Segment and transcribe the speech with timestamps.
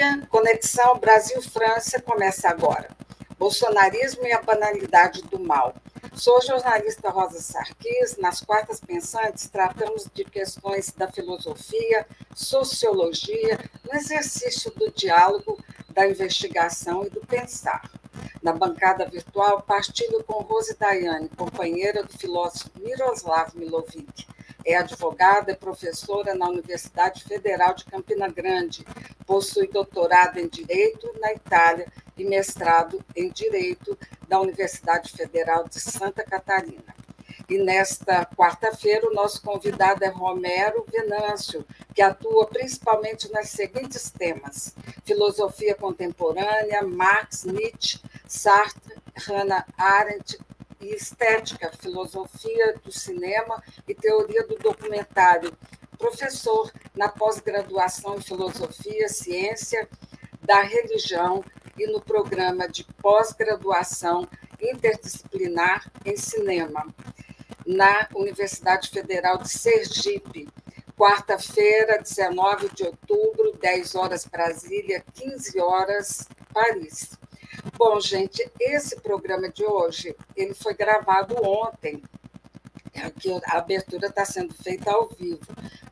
[0.00, 2.88] dia, Conexão Brasil-França começa agora.
[3.38, 5.74] Bolsonarismo e a banalidade do mal.
[6.14, 8.16] Sou a jornalista Rosa Sarquis.
[8.16, 17.04] Nas quartas pensantes, tratamos de questões da filosofia, sociologia, no exercício do diálogo, da investigação
[17.04, 17.82] e do pensar.
[18.42, 24.26] Na bancada virtual, partilho com Rose Daiane, companheira do filósofo Miroslav Milovic.
[24.64, 28.84] É advogada e professora na Universidade Federal de Campina Grande.
[29.26, 31.86] Possui doutorado em Direito na Itália
[32.16, 33.96] e mestrado em Direito
[34.28, 36.94] da Universidade Federal de Santa Catarina.
[37.48, 44.72] E nesta quarta-feira, o nosso convidado é Romero Venâncio, que atua principalmente nos seguintes temas:
[45.04, 48.94] filosofia contemporânea, Marx, Nietzsche, Sartre,
[49.26, 50.38] Hannah Arendt
[50.80, 55.56] e estética, filosofia do cinema e teoria do documentário.
[55.98, 59.88] Professor na pós-graduação em filosofia, ciência
[60.40, 61.44] da religião
[61.78, 64.26] e no programa de pós-graduação
[64.60, 66.86] interdisciplinar em cinema
[67.66, 70.48] na Universidade Federal de Sergipe.
[70.96, 77.19] Quarta-feira, 19 de outubro, 10 horas Brasília, 15 horas Paris.
[77.80, 82.02] Bom, gente, esse programa de hoje, ele foi gravado ontem.
[83.02, 85.46] Aqui a abertura está sendo feita ao vivo,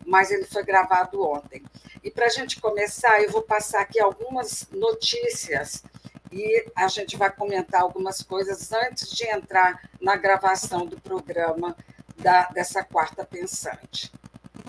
[0.04, 1.64] mas ele foi gravado ontem.
[2.04, 5.82] E para a gente começar, eu vou passar aqui algumas notícias
[6.30, 11.74] e a gente vai comentar algumas coisas antes de entrar na gravação do programa
[12.18, 14.12] da, dessa quarta pensante.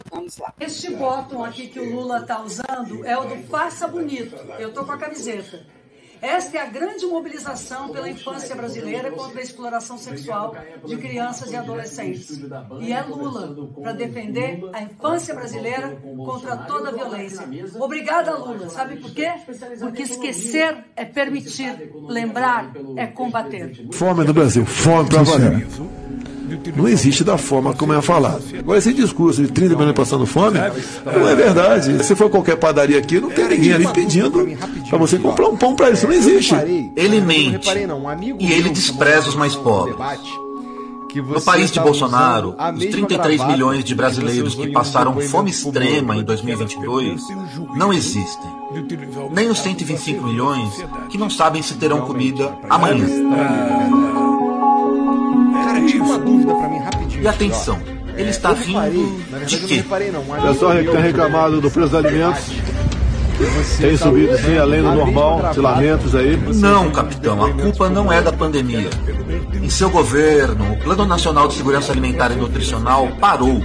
[0.09, 0.53] Vamos lá.
[0.57, 4.37] Este botão aqui que o Lula está usando é o do Faça Bonito.
[4.57, 5.78] Eu estou com a camiseta.
[6.21, 11.55] Esta é a grande mobilização pela infância brasileira contra a exploração sexual de crianças e
[11.55, 12.41] adolescentes.
[12.81, 17.47] E é Lula para defender a infância brasileira contra toda a violência.
[17.79, 18.69] Obrigada, Lula.
[18.69, 19.31] Sabe por quê?
[19.79, 23.87] Porque esquecer é permitir, lembrar é combater.
[23.93, 25.67] Fome no Brasil, fome para valer
[26.75, 28.43] não existe da forma como é falado.
[28.57, 30.59] Agora, esse discurso de 30 milhões passando fome,
[31.05, 32.03] não é verdade.
[32.03, 34.47] Se for qualquer padaria aqui, não tem ninguém ali pedindo
[34.89, 36.07] para você comprar um pão para isso.
[36.07, 36.55] Não existe.
[36.95, 37.69] Ele mente
[38.39, 39.95] e ele despreza os mais pobres.
[41.15, 47.21] No país de Bolsonaro, os 33 milhões de brasileiros que passaram fome extrema em 2022
[47.75, 48.51] não existem.
[49.31, 50.69] Nem os 125 milhões
[51.09, 53.07] que não sabem se terão comida amanhã.
[55.69, 57.23] Cara, tira uma dúvida pra mim rapidinho.
[57.23, 57.79] E atenção,
[58.17, 59.85] ele está rindo de quê?
[59.87, 62.43] O pessoal tem reclamado do preço dos alimentos.
[63.79, 66.35] Tem subido sim, além do normal, de lamentos aí.
[66.55, 68.89] Não, capitão, a culpa não é da pandemia.
[69.53, 73.61] Em seu governo, o Plano Nacional de Segurança Alimentar e Nutricional parou.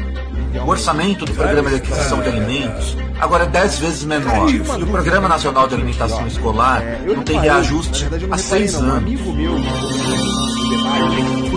[0.64, 4.48] O orçamento do Programa de Aquisição de Alimentos agora é 10 vezes menor.
[4.50, 9.10] E o Programa Nacional de Alimentação Escolar não tem reajuste há seis anos.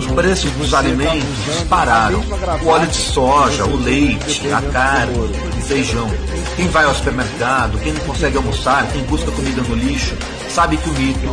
[0.08, 2.20] Os preços dos alimentos dispararam.
[2.62, 6.08] O óleo de soja, o leite, a carne, o feijão.
[6.56, 10.16] Quem vai ao supermercado, quem não consegue almoçar, quem busca comida no lixo,
[10.48, 11.28] sabe que o mito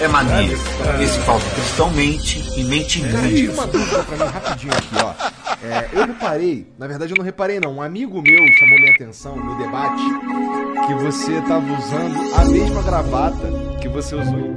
[0.00, 0.56] é mania.
[1.02, 3.52] Esse falso cristão mente e mente muito.
[3.52, 5.12] uma dúvida pra mim rapidinho aqui, ó.
[5.66, 9.34] É, eu reparei, na verdade eu não reparei não, um amigo meu chamou minha atenção
[9.34, 10.04] no debate
[10.86, 13.50] que você tava usando a mesma gravata
[13.80, 14.54] que você usou.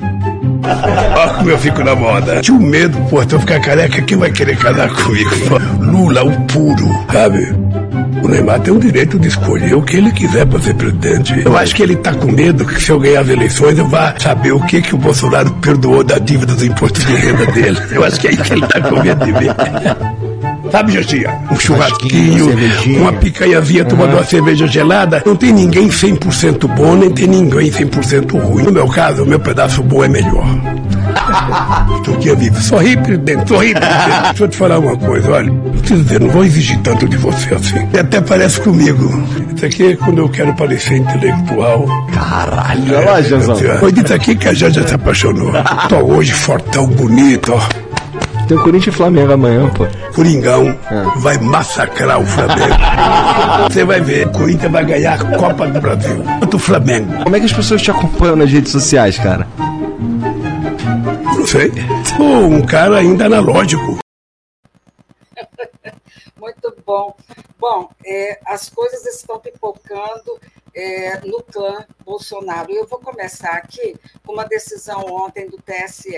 [0.63, 2.41] Olha como eu fico na moda.
[2.41, 5.31] Tinha um medo, pô, eu ficar careca, quem vai querer casar comigo?
[5.79, 7.53] Lula, o puro, sabe?
[8.23, 11.41] O Neymar tem o direito de escolher o que ele quiser para ser presidente.
[11.43, 14.13] Eu acho que ele tá com medo que se eu ganhar as eleições eu vá
[14.19, 17.79] saber o que que o Bolsonaro perdoou da dívida dos impostos de renda dele.
[17.91, 19.55] Eu acho que é isso que ele tá com medo de ver.
[20.71, 21.37] Sabe, Josia?
[21.51, 22.47] Um churrasquinho,
[22.99, 25.21] uma picanhazinha tomando uma cerveja gelada.
[25.25, 28.63] Não tem ninguém 100% bom, nem tem ninguém 100% ruim.
[28.63, 30.45] No meu caso, o meu pedaço bom é melhor.
[31.97, 32.55] Estou aqui, amigo.
[32.55, 34.21] Sorri, presidente, sorri, presidente.
[34.29, 35.51] Deixa eu te falar uma coisa, olha.
[35.79, 37.87] Preciso dizer, não vou exigir tanto de você assim.
[37.93, 39.27] E até parece comigo.
[39.55, 41.85] Isso aqui é quando eu quero parecer intelectual.
[42.13, 43.57] Caralho, olha lá, Janzão.
[43.79, 45.51] Foi dito aqui que a Janja se apaixonou.
[45.89, 47.90] Tô hoje fortão, bonito, ó.
[48.47, 49.85] Tem o Corinthians e Flamengo amanhã, pô.
[50.13, 50.77] Coringão
[51.17, 52.75] vai massacrar o Flamengo.
[53.69, 56.23] Você vai ver, o Corinthians vai ganhar a Copa do Brasil.
[56.39, 57.23] Quanto o Flamengo.
[57.23, 59.47] Como é que as pessoas te acompanham nas redes sociais, cara?
[61.35, 61.71] Não sei.
[62.17, 63.99] Sou um cara ainda analógico.
[66.39, 67.15] Muito bom.
[67.57, 70.39] Bom, é, as coisas estão pipocando
[70.73, 72.71] é, no clã Bolsonaro.
[72.71, 73.95] Eu vou começar aqui
[74.25, 76.17] com uma decisão ontem do TSE.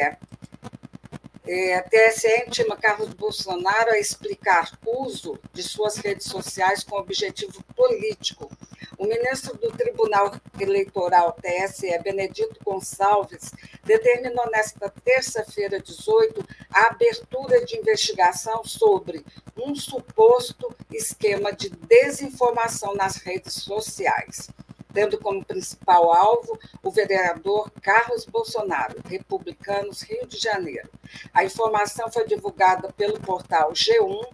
[1.46, 7.62] É, a TSE intima Carlos Bolsonaro a explicar uso de suas redes sociais com objetivo
[7.76, 8.50] político.
[8.98, 13.52] o ministro do Tribunal Eleitoral, TSE, Benedito Gonçalves,
[13.84, 19.26] determinou nesta terça-feira, 18, a abertura de investigação sobre
[19.58, 24.48] um suposto esquema de desinformação nas redes sociais
[24.94, 30.90] tendo como principal alvo o vereador Carlos Bolsonaro, republicanos Rio de Janeiro.
[31.34, 34.26] A informação foi divulgada pelo portal G1.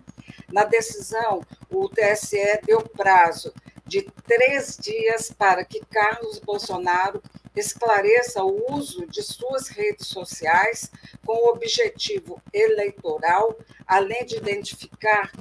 [0.52, 3.54] Na decisão, o TSE deu prazo
[3.86, 7.22] de três dias para que Carlos Bolsonaro
[7.56, 10.92] esclareça o uso de suas redes sociais
[11.26, 13.58] com o objetivo eleitoral,
[13.88, 15.32] além de identificar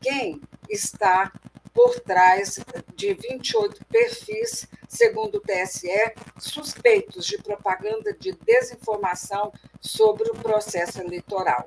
[0.00, 1.32] quem está
[1.76, 2.58] por trás
[2.94, 11.66] de 28 perfis, segundo o TSE, suspeitos de propaganda de desinformação sobre o processo eleitoral.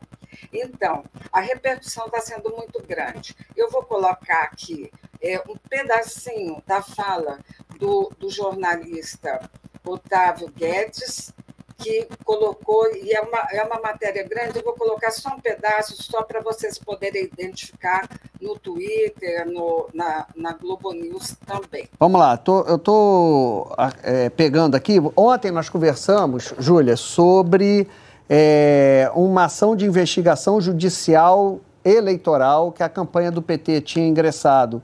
[0.52, 3.36] Então, a repercussão está sendo muito grande.
[3.56, 4.92] Eu vou colocar aqui
[5.22, 7.38] é, um pedacinho da fala
[7.78, 9.48] do, do jornalista
[9.86, 11.32] Otávio Guedes,
[11.78, 16.02] que colocou, e é uma, é uma matéria grande, eu vou colocar só um pedaço,
[16.02, 18.10] só para vocês poderem identificar
[18.42, 21.88] no Twitter, no, na, na Globo News também.
[22.00, 24.98] Vamos lá, tô, eu estou é, pegando aqui.
[25.16, 27.88] Ontem nós conversamos, Júlia, sobre
[28.30, 34.82] é, uma ação de investigação judicial eleitoral que a campanha do PT tinha ingressado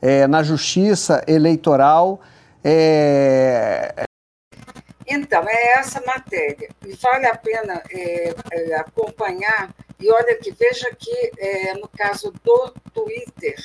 [0.00, 2.20] é, na Justiça Eleitoral.
[2.62, 4.04] É,
[5.08, 6.68] então, é essa matéria.
[6.84, 9.70] E vale a pena é, é, acompanhar.
[10.00, 13.56] E olha aqui, veja aqui, é, no caso do Twitter,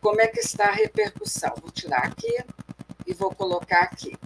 [0.00, 1.54] como é que está a repercussão.
[1.60, 2.34] Vou tirar aqui
[3.06, 4.16] e vou colocar aqui.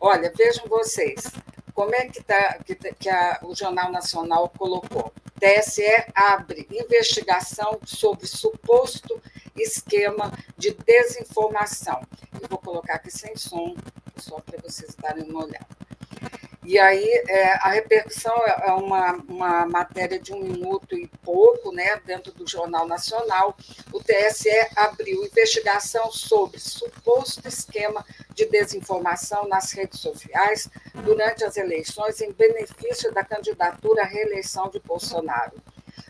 [0.00, 1.24] Olha, vejam vocês,
[1.72, 5.12] como é que, está que, que a, o Jornal Nacional colocou.
[5.38, 5.82] TSE
[6.14, 9.20] abre investigação sobre suposto
[9.56, 12.00] esquema de desinformação.
[12.40, 13.74] Eu vou colocar aqui sem som,
[14.18, 15.66] só para vocês darem uma olhada.
[16.64, 21.72] E aí é, a repercussão é, é uma, uma matéria de um minuto e pouco,
[21.72, 23.56] né, dentro do Jornal Nacional.
[23.92, 30.68] O TSE abriu investigação sobre suposto esquema de desinformação nas redes sociais
[31.04, 35.60] durante as eleições em benefício da candidatura à reeleição de Bolsonaro.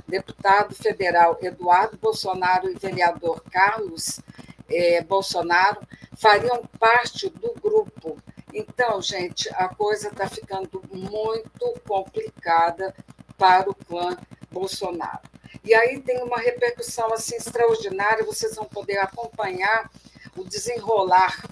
[0.07, 4.21] Deputado federal Eduardo Bolsonaro e vereador Carlos
[4.69, 5.81] eh, Bolsonaro
[6.17, 8.19] fariam parte do grupo
[8.53, 12.95] então, gente, a coisa está ficando muito complicada
[13.39, 14.17] para o clã
[14.51, 15.21] Bolsonaro.
[15.65, 19.91] E aí tem uma repercussão assim extraordinária, vocês vão poder acompanhar
[20.37, 21.43] o desenrolar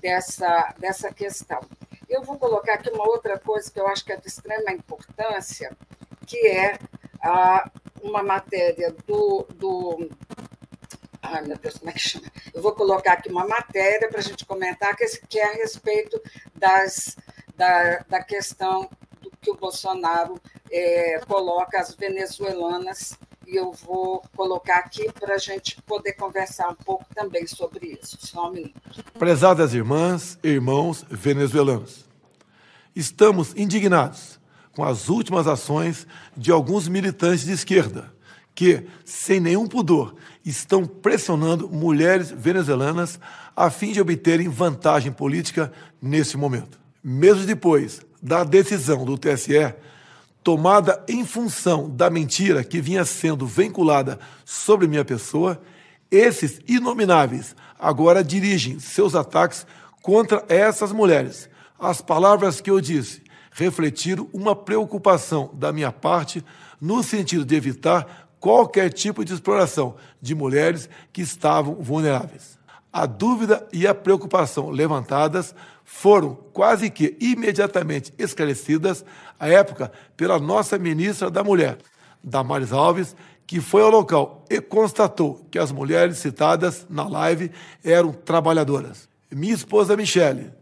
[0.00, 1.60] dessa, dessa questão.
[2.08, 5.76] Eu vou colocar aqui uma outra coisa que eu acho que é de extrema importância,
[6.26, 6.78] que é
[7.22, 7.70] a,
[8.02, 10.10] uma matéria do, do
[11.32, 12.26] Ai, meu Deus, como é que chama?
[12.52, 16.20] Eu vou colocar aqui uma matéria para a gente comentar, que, que é a respeito
[16.56, 17.16] das,
[17.56, 18.90] da, da questão
[19.22, 23.16] do que o Bolsonaro é, coloca as venezuelanas,
[23.46, 28.18] e eu vou colocar aqui para a gente poder conversar um pouco também sobre isso.
[28.20, 28.74] Só um minuto.
[29.16, 32.04] Prezadas irmãs e irmãos venezuelanos,
[32.94, 34.40] estamos indignados
[34.72, 38.12] com as últimas ações de alguns militantes de esquerda
[38.54, 40.14] que, sem nenhum pudor,
[40.44, 43.18] estão pressionando mulheres venezuelanas
[43.56, 46.78] a fim de obterem vantagem política nesse momento.
[47.02, 49.74] Mesmo depois da decisão do TSE,
[50.42, 55.60] tomada em função da mentira que vinha sendo vinculada sobre minha pessoa,
[56.10, 59.66] esses inomináveis agora dirigem seus ataques
[60.02, 61.48] contra essas mulheres.
[61.78, 66.44] As palavras que eu disse refletiram uma preocupação da minha parte
[66.80, 72.58] no sentido de evitar qualquer tipo de exploração de mulheres que estavam vulneráveis.
[72.92, 75.54] A dúvida e a preocupação levantadas
[75.84, 79.04] foram quase que imediatamente esclarecidas
[79.38, 81.78] à época pela nossa ministra da Mulher,
[82.24, 83.14] Damares Alves,
[83.46, 87.50] que foi ao local e constatou que as mulheres citadas na live
[87.84, 89.08] eram trabalhadoras.
[89.30, 90.52] Minha esposa Michele,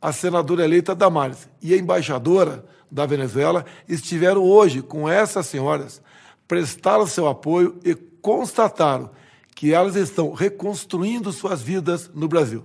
[0.00, 6.00] a senadora eleita Damares e a embaixadora da Venezuela estiveram hoje com essas senhoras
[6.48, 9.10] prestaram seu apoio e constataram
[9.54, 12.64] que elas estão reconstruindo suas vidas no Brasil.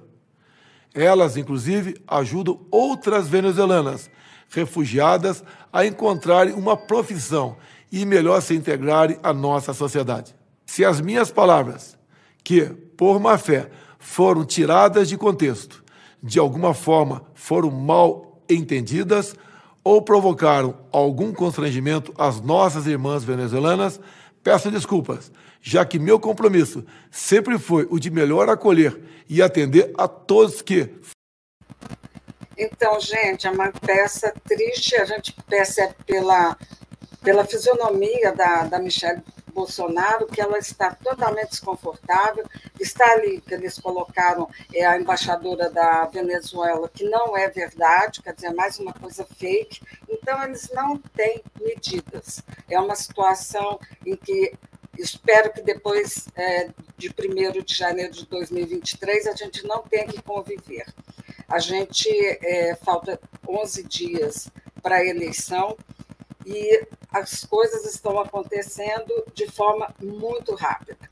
[0.94, 4.10] Elas, inclusive, ajudam outras venezuelanas
[4.50, 7.58] refugiadas a encontrarem uma profissão
[7.92, 10.36] e melhor se integrarem à nossa sociedade.
[10.66, 11.98] Se as minhas palavras,
[12.44, 15.84] que, por má fé, foram tiradas de contexto,
[16.22, 19.36] de alguma forma foram mal entendidas,
[19.84, 24.00] ou provocaram algum constrangimento às nossas irmãs venezuelanas,
[24.42, 29.00] peço desculpas, já que meu compromisso sempre foi o de melhor acolher
[29.30, 30.90] e atender a todos que.
[32.58, 36.58] Então, gente, é uma peça triste, a gente percebe pela,
[37.22, 39.22] pela fisionomia da, da Michelle
[39.54, 42.46] Bolsonaro, que ela está totalmente desconfortável.
[42.80, 48.34] Está ali, que eles colocaram é a embaixadora da Venezuela, que não é verdade, quer
[48.34, 49.82] dizer, é mais uma coisa fake.
[50.10, 52.42] Então, eles não têm medidas.
[52.70, 54.54] É uma situação em que
[54.98, 60.22] espero que depois é, de 1 de janeiro de 2023 a gente não tenha que
[60.22, 60.86] conviver.
[61.48, 62.10] A gente
[62.42, 64.48] é, falta 11 dias
[64.82, 65.78] para a eleição
[66.46, 71.10] e as coisas estão acontecendo de forma muito rápida.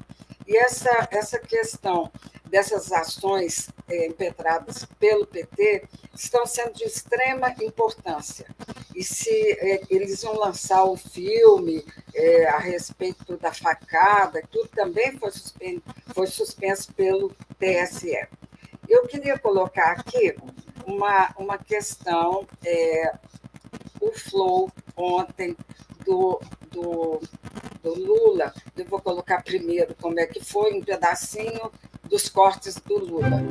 [0.47, 2.11] E essa, essa questão
[2.45, 8.45] dessas ações é, impetradas pelo PT estão sendo de extrema importância.
[8.93, 15.17] E se é, eles iam lançar o filme é, a respeito da facada, tudo também
[15.17, 15.81] foi suspenso,
[16.13, 18.27] foi suspenso pelo TSE.
[18.89, 20.35] Eu queria colocar aqui
[20.85, 22.45] uma, uma questão,
[24.01, 24.69] o Flow
[25.01, 25.55] ontem
[26.05, 26.39] do,
[26.71, 27.21] do,
[27.83, 31.71] do Lula, eu vou colocar primeiro como é que foi, um pedacinho
[32.09, 33.41] dos cortes do Lula.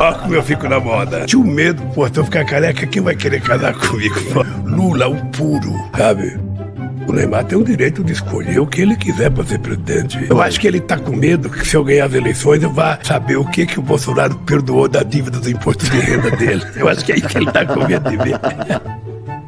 [0.00, 1.26] Olha como eu fico na moda.
[1.26, 4.14] Tinha um medo, pô, se eu ficar careca, quem vai querer casar comigo?
[4.64, 6.38] Lula, o puro, sabe?
[7.06, 10.26] O Neymar tem o direito de escolher o que ele quiser para ser presidente.
[10.28, 12.98] Eu acho que ele tá com medo que se eu ganhar as eleições eu vá
[13.02, 16.64] saber o que que o Bolsonaro perdoou da dívida do imposto de renda dele.
[16.76, 18.40] Eu acho que é isso que ele tá com medo de ver.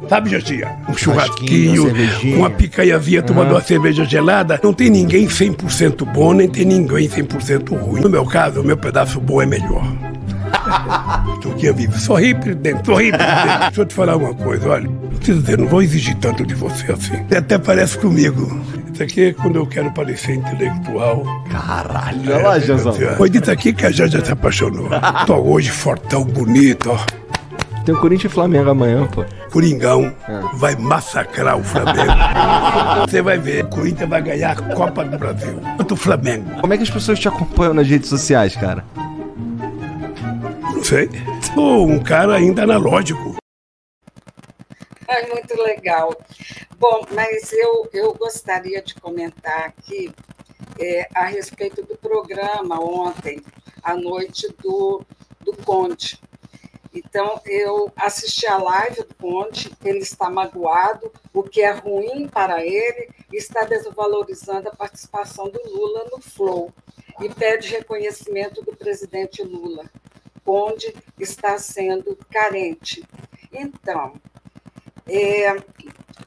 [0.09, 0.77] Sabe, Jotinha?
[0.87, 1.91] Um churrasquinho,
[2.35, 4.59] uma picanhazinha tomando uma cerveja gelada.
[4.63, 8.01] Não tem ninguém 100% bom, nem tem ninguém 100% ruim.
[8.01, 9.83] No meu caso, o meu pedaço bom é melhor.
[11.41, 11.99] Tuquinha vive.
[11.99, 13.59] Sorri, presidente, sorri, presidente.
[13.59, 14.89] Deixa eu te falar uma coisa, olha.
[14.89, 17.23] Não precisa dizer, não vou exigir tanto de você assim.
[17.27, 18.61] Você até parece comigo.
[18.93, 21.23] Isso aqui é quando eu quero parecer intelectual.
[21.51, 22.93] Caralho, olha lá, Jazão.
[23.17, 24.89] Foi dito aqui que a Janja se apaixonou.
[25.27, 26.97] Tô hoje fortão, bonito, ó.
[27.87, 29.23] Tem o Corinthians e Flamengo amanhã, pô.
[29.49, 30.57] Coringão é.
[30.57, 32.11] vai massacrar o Flamengo.
[33.07, 35.57] Você vai ver, o Corinthians vai ganhar a Copa do Brasil.
[35.77, 36.59] Quanto o Flamengo.
[36.59, 38.83] Como é que as pessoas te acompanham nas redes sociais, cara?
[40.63, 41.09] Não sei.
[41.53, 43.37] Sou um cara ainda analógico.
[45.07, 46.13] É muito legal.
[46.77, 50.11] Bom, mas eu, eu gostaria de comentar aqui
[50.77, 53.41] é, a respeito do programa ontem,
[53.81, 55.01] à noite, do,
[55.39, 56.19] do Conte.
[56.97, 62.65] Então, eu assisti a live do Conte, ele está magoado, o que é ruim para
[62.65, 66.73] ele, está desvalorizando a participação do Lula no Flow,
[67.21, 69.85] e pede reconhecimento do presidente Lula.
[70.43, 73.03] Conde está sendo carente.
[73.51, 74.15] Então,
[75.05, 75.53] é,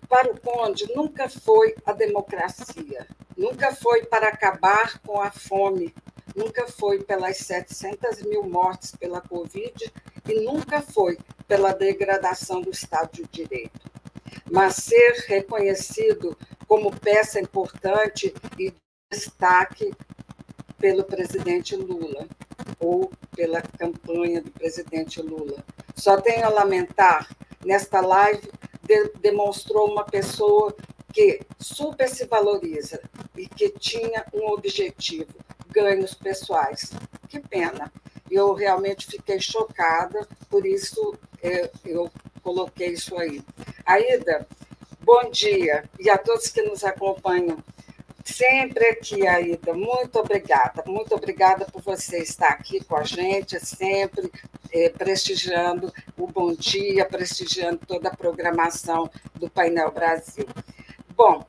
[0.09, 5.93] para o Conde, nunca foi a democracia, nunca foi para acabar com a fome,
[6.41, 9.93] nunca foi pelas 700 mil mortes pela Covid
[10.27, 13.91] e nunca foi pela degradação do Estado de Direito.
[14.51, 18.73] Mas ser reconhecido como peça importante e
[19.11, 19.93] destaque
[20.79, 22.27] pelo presidente Lula
[22.79, 25.63] ou pela campanha do presidente Lula.
[25.95, 27.29] Só tenho a lamentar,
[27.65, 28.51] nesta live
[28.83, 30.75] de, demonstrou uma pessoa
[31.13, 33.01] que super se valoriza
[33.37, 35.35] e que tinha um objetivo,
[35.71, 36.93] ganhos pessoais.
[37.29, 37.93] Que pena.
[38.31, 42.11] Eu realmente fiquei chocada, por isso é, eu
[42.43, 43.43] coloquei isso aí.
[43.85, 44.47] Aida,
[45.01, 47.59] bom dia, e a todos que nos acompanham.
[48.25, 54.31] Sempre aqui, Aida, muito obrigada, muito obrigada por você estar aqui com a gente, sempre
[54.73, 60.47] é, prestigiando o Bom Dia, prestigiando toda a programação do Painel Brasil.
[61.17, 61.45] Bom,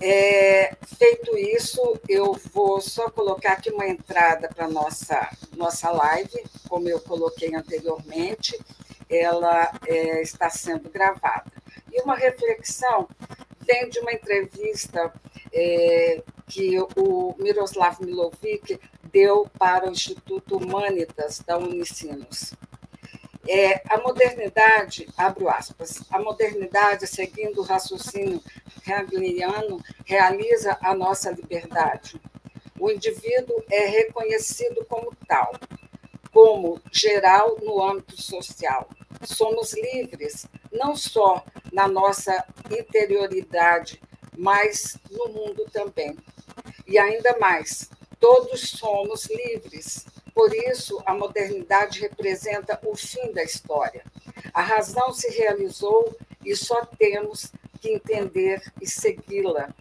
[0.00, 6.88] é, feito isso, eu vou só colocar aqui uma entrada para nossa, nossa live, como
[6.88, 8.58] eu coloquei anteriormente,
[9.10, 11.50] ela é, está sendo gravada.
[11.92, 13.08] E uma reflexão
[13.60, 15.12] vem de uma entrevista
[15.52, 18.80] é, que o Miroslav Milovic
[19.12, 22.54] deu para o Instituto Humanitas da Unicinos.
[23.50, 28.42] É, a modernidade, abro aspas, a modernidade, seguindo o raciocínio
[28.86, 32.20] hegeliano, realiza a nossa liberdade.
[32.78, 35.50] O indivíduo é reconhecido como tal,
[36.30, 38.86] como geral no âmbito social.
[39.24, 43.98] Somos livres, não só na nossa interioridade,
[44.36, 46.14] mas no mundo também.
[46.86, 47.88] E ainda mais,
[48.20, 50.04] todos somos livres,
[50.38, 54.04] por isso, a modernidade representa o fim da história.
[54.54, 56.16] A razão se realizou
[56.46, 59.74] e só temos que entender e segui-la.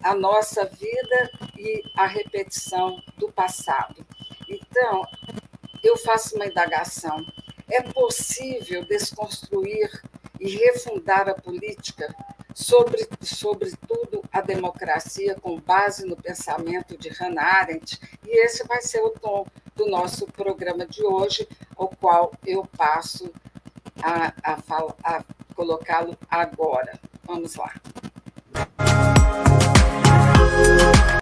[0.00, 4.06] a nossa vida e a repetição do passado.
[4.48, 5.02] Então,
[5.82, 7.26] eu faço uma indagação.
[7.68, 9.90] É possível desconstruir
[10.38, 12.14] e refundar a política,
[12.58, 18.00] sobre, sobretudo a democracia, com base no pensamento de Hannah Arendt?
[18.26, 19.46] E esse vai ser o tom
[19.76, 21.46] do nosso programa de hoje,
[21.76, 23.32] ao qual eu passo
[24.02, 24.58] a, a,
[25.04, 25.24] a
[25.54, 26.98] colocá-lo agora.
[27.24, 27.72] Vamos lá.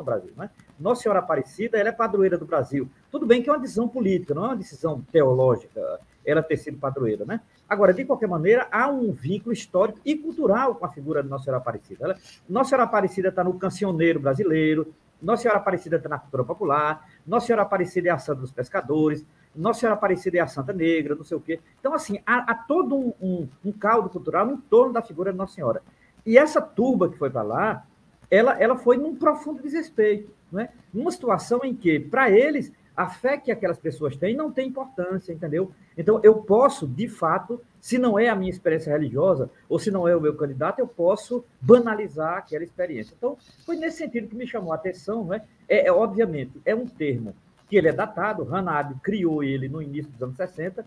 [0.02, 0.48] Brasil, né?
[0.78, 2.88] Nossa Senhora Aparecida, ela é padroeira do Brasil.
[3.10, 6.76] Tudo bem que é uma decisão política, não é uma decisão teológica, ela ter sido
[6.76, 7.40] padroeira, né?
[7.68, 11.44] Agora, de qualquer maneira, há um vínculo histórico e cultural com a figura de Nossa
[11.44, 12.04] Senhora Aparecida.
[12.04, 12.16] Ela,
[12.48, 14.92] Nossa Senhora Aparecida está no cancioneiro brasileiro,
[15.22, 19.24] Nossa Senhora Aparecida está na cultura popular, Nossa Senhora Aparecida é a santa dos pescadores,
[19.54, 21.60] Nossa Senhora Aparecida é a Santa Negra, não sei o quê.
[21.78, 25.38] Então, assim, há, há todo um, um, um caldo cultural em torno da figura de
[25.38, 25.80] Nossa Senhora.
[26.26, 27.86] E essa turba que foi para lá,
[28.28, 30.70] ela, ela foi num profundo desrespeito, não é?
[30.92, 35.32] numa situação em que, para eles, a fé que aquelas pessoas têm não tem importância,
[35.32, 35.70] entendeu?
[35.98, 40.08] Então, eu posso, de fato, se não é a minha experiência religiosa, ou se não
[40.08, 43.14] é o meu candidato, eu posso banalizar aquela experiência.
[43.16, 43.36] Então,
[43.66, 45.44] foi nesse sentido que me chamou a atenção, não é?
[45.68, 47.34] É, obviamente, é um termo
[47.68, 50.84] que ele é datado, Hannah criou ele no início dos anos 60,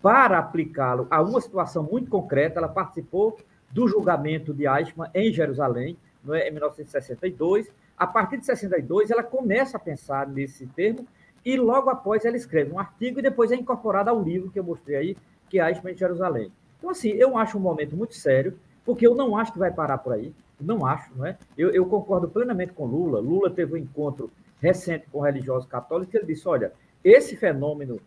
[0.00, 3.38] para aplicá-lo a uma situação muito concreta, ela participou
[3.70, 7.70] do julgamento de Eichmann em Jerusalém, não é, em 1962.
[7.98, 11.06] A partir de 62, ela começa a pensar nesse termo
[11.44, 14.64] e logo após ela escreve um artigo e depois é incorporado ao livro que eu
[14.64, 15.16] mostrei aí,
[15.48, 16.52] que é Eichmann em Jerusalém.
[16.78, 19.98] Então, assim, eu acho um momento muito sério, porque eu não acho que vai parar
[19.98, 21.38] por aí, não acho, não é?
[21.56, 23.20] Eu, eu concordo plenamente com Lula.
[23.20, 24.30] Lula teve um encontro
[24.60, 26.72] recente com religiosos católicos, ele disse, olha,
[27.02, 27.98] esse fenômeno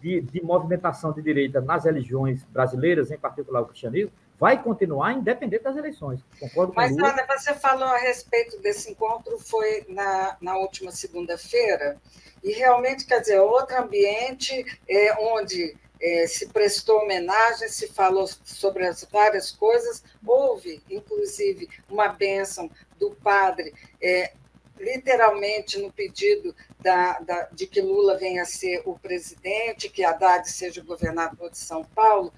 [0.00, 5.64] de, de movimentação de direita nas religiões brasileiras, em particular o cristianismo, vai continuar independente
[5.64, 6.20] das eleições.
[6.38, 7.10] Concordo com Mas, Lula.
[7.10, 12.00] Ana, você falou a respeito desse encontro, foi na, na última segunda-feira,
[12.42, 18.86] e realmente, quer dizer, outro ambiente é, onde é, se prestou homenagem, se falou sobre
[18.86, 24.32] as várias coisas, houve, inclusive, uma bênção do padre, é,
[24.78, 30.48] literalmente no pedido da, da, de que Lula venha a ser o presidente, que Haddad
[30.48, 32.32] seja o governador de São Paulo,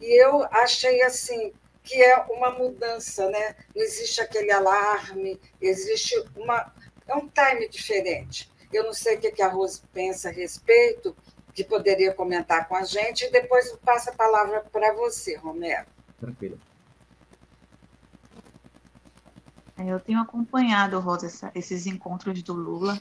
[0.00, 1.52] e eu achei assim
[1.82, 3.56] que é uma mudança, né?
[3.74, 6.72] Não existe aquele alarme, existe uma
[7.06, 8.50] é um time diferente.
[8.72, 11.14] Eu não sei o que a Rose pensa a respeito,
[11.52, 15.86] que poderia comentar com a gente, e depois eu passo a palavra para você, Romero.
[16.18, 16.58] Tranquilo.
[19.76, 23.00] É, eu tenho acompanhado, Rosa, essa, esses encontros do Lula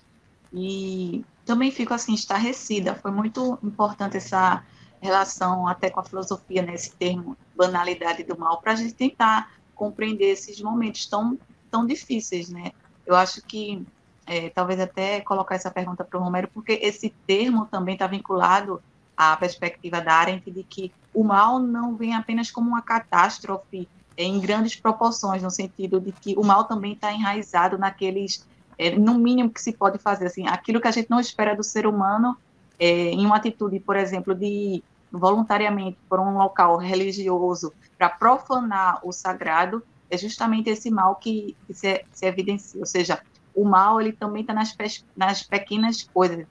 [0.51, 2.95] e também fico assim estarrecida.
[2.95, 4.63] Foi muito importante essa
[5.03, 9.51] relação até com a filosofia, nesse né, termo banalidade do mal, para a gente tentar
[9.75, 11.37] compreender esses momentos tão,
[11.69, 12.71] tão difíceis, né?
[13.05, 13.85] Eu acho que,
[14.25, 18.81] é, talvez até colocar essa pergunta para o Romero, porque esse termo também está vinculado
[19.15, 23.87] à perspectiva da Arendt de que o mal não vem apenas como uma catástrofe
[24.17, 29.15] em grandes proporções, no sentido de que o mal também está enraizado naqueles, é, no
[29.15, 32.37] mínimo que se pode fazer, assim, aquilo que a gente não espera do ser humano,
[32.79, 39.11] é, em uma atitude, por exemplo, de voluntariamente por um local religioso para profanar o
[39.11, 42.79] sagrado, é justamente esse mal que, se, se, evidencia.
[42.79, 43.21] Ou seja,
[43.55, 44.75] o mal ele também está nas,
[45.15, 46.47] nas pequenas coisas.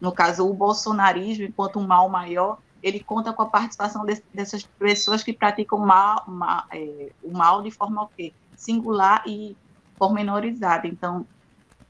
[0.00, 4.64] No caso, o bolsonarismo, enquanto um mal maior, ele conta com a participação de, dessas
[4.64, 8.32] pessoas que praticam mal, mal, é, o mal de forma o quê?
[8.56, 9.56] singular e
[9.96, 10.86] pormenorizada.
[10.86, 11.26] Então,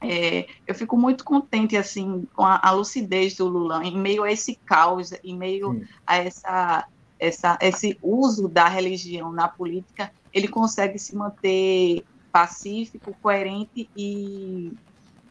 [0.03, 4.31] é, eu fico muito contente assim com a, a, lucidez do Lula em meio a
[4.31, 5.87] esse caos, em meio Sim.
[6.05, 6.87] a essa,
[7.19, 14.73] essa, esse uso da religião na política, ele consegue se manter pacífico, coerente e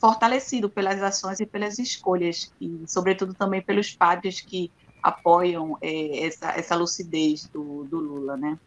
[0.01, 4.71] fortalecido pelas ações e pelas escolhas, e sobretudo também pelos padres que
[5.03, 8.59] apoiam é, essa, essa lucidez do, do Lula, né?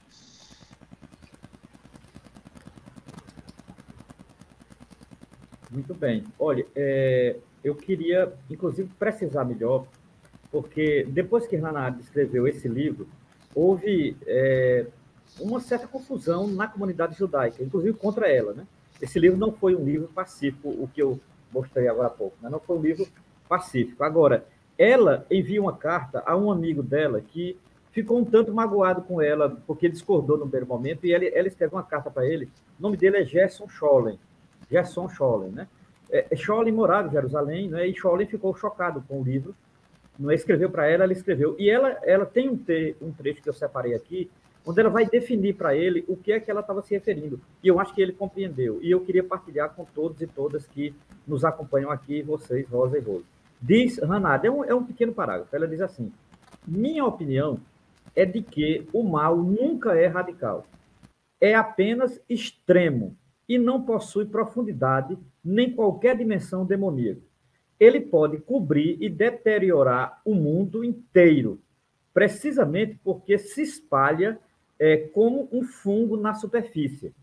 [5.76, 6.24] Muito bem.
[6.40, 9.86] Olha, é, eu queria, inclusive, precisar melhor,
[10.50, 13.10] porque depois que Hannah escreveu esse livro,
[13.54, 14.88] houve é,
[15.38, 18.54] uma certa confusão na comunidade judaica, inclusive contra ela.
[18.54, 18.66] Né?
[19.02, 21.20] Esse livro não foi um livro pacífico, o que eu
[21.52, 22.50] mostrei agora há pouco, né?
[22.50, 23.06] não foi um livro
[23.50, 24.02] pacífico.
[24.02, 24.46] Agora,
[24.78, 27.58] ela envia uma carta a um amigo dela que
[27.92, 31.78] ficou um tanto magoado com ela, porque discordou no primeiro momento, e ela, ela escreveu
[31.78, 32.50] uma carta para ele.
[32.80, 34.18] O nome dele é Gerson Schollen.
[34.76, 35.68] Gerson Schollen, né?
[36.10, 37.88] É, é, Schollen morava em Jerusalém, né?
[37.88, 39.56] E Schollen ficou chocado com o livro.
[40.20, 40.36] Não é?
[40.36, 41.56] escreveu para ela, ela escreveu.
[41.58, 44.30] E ela, ela tem um, te, um trecho que eu separei aqui,
[44.66, 47.40] onde ela vai definir para ele o que é que ela estava se referindo.
[47.64, 48.80] E eu acho que ele compreendeu.
[48.82, 50.94] E eu queria partilhar com todos e todas que
[51.28, 53.26] nos acompanham aqui, vocês, Rosa e Rosa.
[53.62, 56.12] Diz Hanada, é um, é um pequeno parágrafo, ela diz assim:
[56.68, 57.60] minha opinião
[58.16, 60.66] é de que o mal nunca é radical.
[61.42, 63.16] É apenas extremo
[63.48, 67.22] e não possui profundidade nem qualquer dimensão demoníaca.
[67.80, 71.60] Ele pode cobrir e deteriorar o mundo inteiro,
[72.14, 74.40] precisamente porque se espalha
[74.80, 77.14] é, como um fungo na superfície.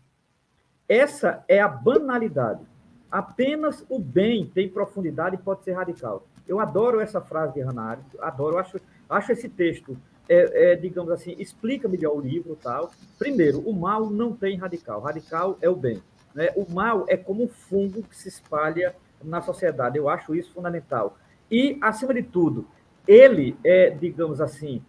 [0.87, 2.61] Essa é a banalidade.
[3.09, 6.27] Apenas o bem tem profundidade e pode ser radical.
[6.47, 11.35] Eu adoro essa frase de Hannah adoro, acho, acho esse texto, é, é, digamos assim,
[11.37, 12.91] explica melhor o livro tal.
[13.17, 16.01] Primeiro, o mal não tem radical, radical é o bem.
[16.33, 16.49] Né?
[16.55, 21.17] O mal é como um fungo que se espalha na sociedade, eu acho isso fundamental.
[21.49, 22.67] E, acima de tudo,
[23.07, 24.83] ele é, digamos assim,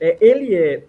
[0.00, 0.86] é, ele é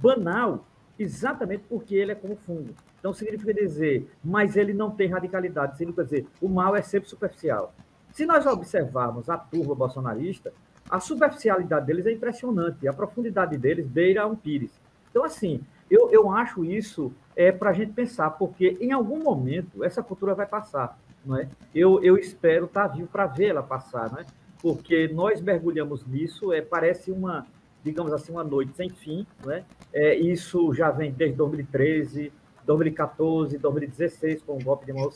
[0.00, 0.66] banal
[0.98, 2.74] exatamente porque ele é como fungo.
[2.98, 7.74] Então, significa dizer, mas ele não tem radicalidade, significa dizer, o mal é sempre superficial.
[8.12, 10.52] Se nós observarmos a turba bolsonarista,
[10.88, 14.72] a superficialidade deles é impressionante, a profundidade deles beira um pires.
[15.10, 19.82] Então, assim, eu, eu acho isso é, para a gente pensar, porque em algum momento
[19.82, 20.98] essa cultura vai passar.
[21.24, 21.48] Não é?
[21.74, 24.26] eu, eu espero estar tá vivo para vê-la passar, não é?
[24.62, 27.46] porque nós mergulhamos nisso, é, parece uma,
[27.82, 29.26] digamos assim, uma noite sem fim.
[29.44, 29.64] Não é?
[29.92, 32.32] É, isso já vem desde 2013,
[32.64, 35.10] 2014, 2016, com o golpe de Mao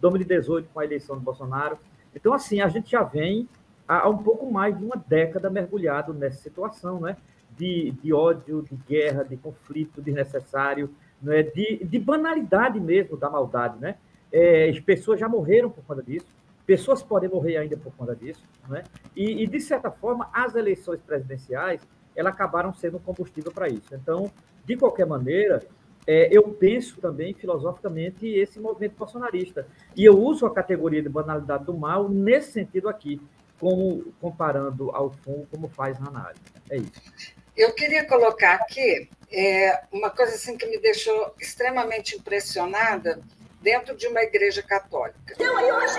[0.00, 1.78] 2018, com a eleição do Bolsonaro.
[2.14, 3.48] Então, assim, a gente já vem
[3.86, 7.16] há um pouco mais de uma década mergulhado nessa situação, né?
[7.56, 10.90] De, de ódio, de guerra, de conflito desnecessário,
[11.22, 11.42] né?
[11.42, 13.96] de, de banalidade mesmo da maldade, né?
[14.30, 16.26] É, as pessoas já morreram por conta disso,
[16.66, 18.84] pessoas podem morrer ainda por conta disso, né?
[19.14, 21.80] E, e de certa forma, as eleições presidenciais,
[22.14, 23.94] elas acabaram sendo combustível para isso.
[23.94, 24.30] Então,
[24.64, 25.62] de qualquer maneira,
[26.06, 29.66] é, eu penso também filosoficamente esse movimento bolsonarista.
[29.96, 33.20] E eu uso a categoria de banalidade do mal nesse sentido aqui,
[33.58, 36.42] como comparando ao fundo, como faz na análise.
[36.70, 37.36] É isso.
[37.56, 43.18] Eu queria colocar aqui é, uma coisa assim que me deixou extremamente impressionada
[43.62, 45.34] dentro de uma igreja católica.
[45.38, 45.98] Deu aí hoje?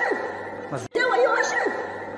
[0.70, 0.84] Mas...
[0.94, 1.56] Deu aí hoje?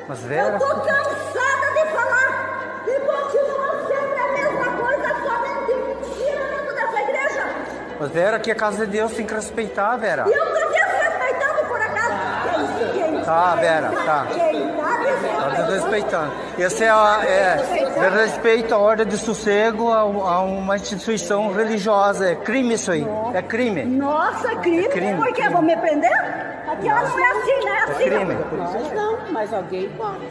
[0.09, 0.49] Mas Vera...
[0.49, 7.01] Eu estou cansada de falar e continua sempre a mesma coisa, somente mentira dentro dessa
[7.01, 7.55] igreja.
[7.97, 10.25] Mas Vera, aqui é casa de Deus, tem que respeitar, Vera.
[10.27, 12.93] E eu estou desrespeitando por acaso?
[12.93, 14.27] Quem, tá, Vera, tá.
[14.33, 14.68] Quem
[14.99, 16.31] tá desrespeitando?
[16.57, 22.29] Esse é, a, é respeito à ordem de sossego a, a, uma instituição religiosa.
[22.31, 23.05] É crime isso aí.
[23.33, 23.83] É crime.
[23.85, 24.85] Nossa, crime?
[24.85, 25.15] É crime.
[25.15, 25.49] Por quê?
[25.49, 26.11] Vão me prender?
[26.11, 27.71] Aqui não é assim, né?
[27.71, 28.37] É assim, é crime.
[28.57, 30.27] Nós não, mas alguém pode.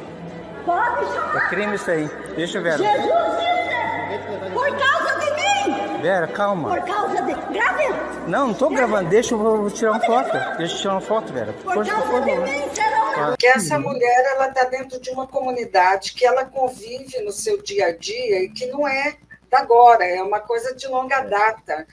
[0.65, 1.37] Pode chamar.
[1.37, 2.11] É crime isso aí.
[2.37, 2.79] Deixa eu ver.
[2.79, 6.03] Jesus disse, por causa de mim.
[6.03, 6.69] Vera, calma.
[6.69, 7.35] Por causa de...
[7.53, 7.95] Grave.
[8.27, 9.09] Não, não tô gravando.
[9.09, 10.33] Deixa eu tirar uma foto.
[10.59, 11.55] Deixa eu tirar uma foto, Vera.
[11.65, 12.69] Por causa de mim.
[13.27, 17.87] Porque essa mulher, ela está dentro de uma comunidade que ela convive no seu dia
[17.87, 19.17] a dia e que não é
[19.51, 21.87] da agora, é uma coisa de longa data.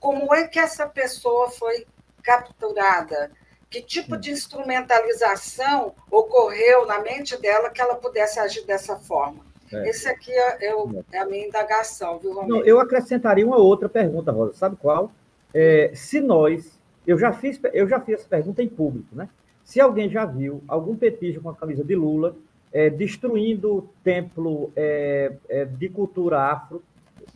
[0.00, 1.86] Como é que essa pessoa foi
[2.22, 3.30] capturada?
[3.70, 9.44] Que tipo de instrumentalização ocorreu na mente dela que ela pudesse agir dessa forma?
[9.72, 9.88] É.
[9.88, 12.56] Esse aqui é, é, o, é, a minha indagação, viu, Romero?
[12.56, 14.54] Não, eu acrescentaria uma outra pergunta, Rosa.
[14.54, 15.10] Sabe qual?
[15.54, 19.28] É, se nós, eu já fiz, eu já fiz essa pergunta em público, né?
[19.72, 22.36] Se alguém já viu algum petista com a camisa de Lula
[22.70, 26.82] é, destruindo templo é, é, de cultura afro,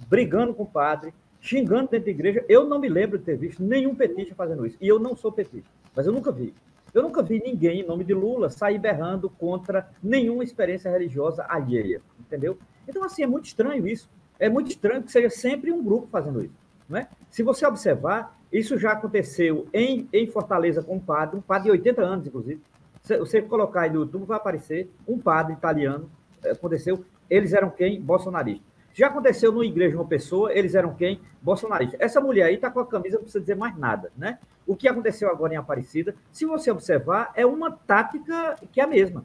[0.06, 3.62] brigando com o padre, xingando dentro da igreja, eu não me lembro de ter visto
[3.62, 4.76] nenhum petista fazendo isso.
[4.82, 6.52] E eu não sou petista, mas eu nunca vi.
[6.92, 12.02] Eu nunca vi ninguém, em nome de Lula, sair berrando contra nenhuma experiência religiosa alheia,
[12.20, 12.58] entendeu?
[12.86, 14.10] Então, assim, é muito estranho isso.
[14.38, 16.54] É muito estranho que seja sempre um grupo fazendo isso.
[16.86, 17.08] Não é?
[17.30, 21.70] Se você observar, isso já aconteceu em, em Fortaleza com um padre, um padre de
[21.72, 22.60] 80 anos, inclusive.
[23.02, 26.10] Se você colocar aí no YouTube, vai aparecer um padre italiano.
[26.42, 27.04] Eh, aconteceu.
[27.28, 28.00] Eles eram quem?
[28.00, 28.66] Bolsonaristas.
[28.92, 31.20] Já aconteceu numa igreja uma pessoa, eles eram quem?
[31.42, 32.00] Bolsonaristas.
[32.00, 34.38] Essa mulher aí está com a camisa, não precisa dizer mais nada, né?
[34.66, 38.86] O que aconteceu agora em Aparecida, se você observar, é uma tática que é a
[38.86, 39.24] mesma.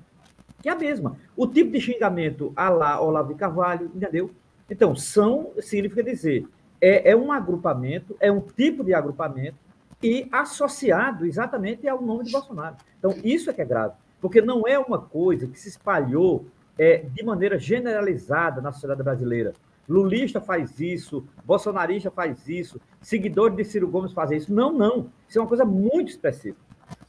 [0.62, 1.18] Que é a mesma.
[1.38, 4.30] O tipo de xingamento a lá Olavo de Carvalho, entendeu?
[4.70, 6.46] Então, são, significa dizer,
[6.82, 9.58] é, é um agrupamento, é um tipo de agrupamento
[10.02, 12.76] e associado exatamente ao nome de Bolsonaro.
[12.98, 16.98] Então, isso é que é grave, porque não é uma coisa que se espalhou é,
[16.98, 19.54] de maneira generalizada na sociedade brasileira.
[19.88, 24.54] Lulista faz isso, bolsonarista faz isso, seguidores de Ciro Gomes fazem isso.
[24.54, 25.10] Não, não.
[25.28, 26.60] Isso é uma coisa muito específica.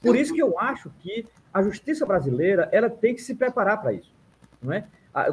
[0.00, 3.92] Por isso que eu acho que a justiça brasileira ela tem que se preparar para
[3.92, 4.12] isso.
[4.60, 4.86] Não é?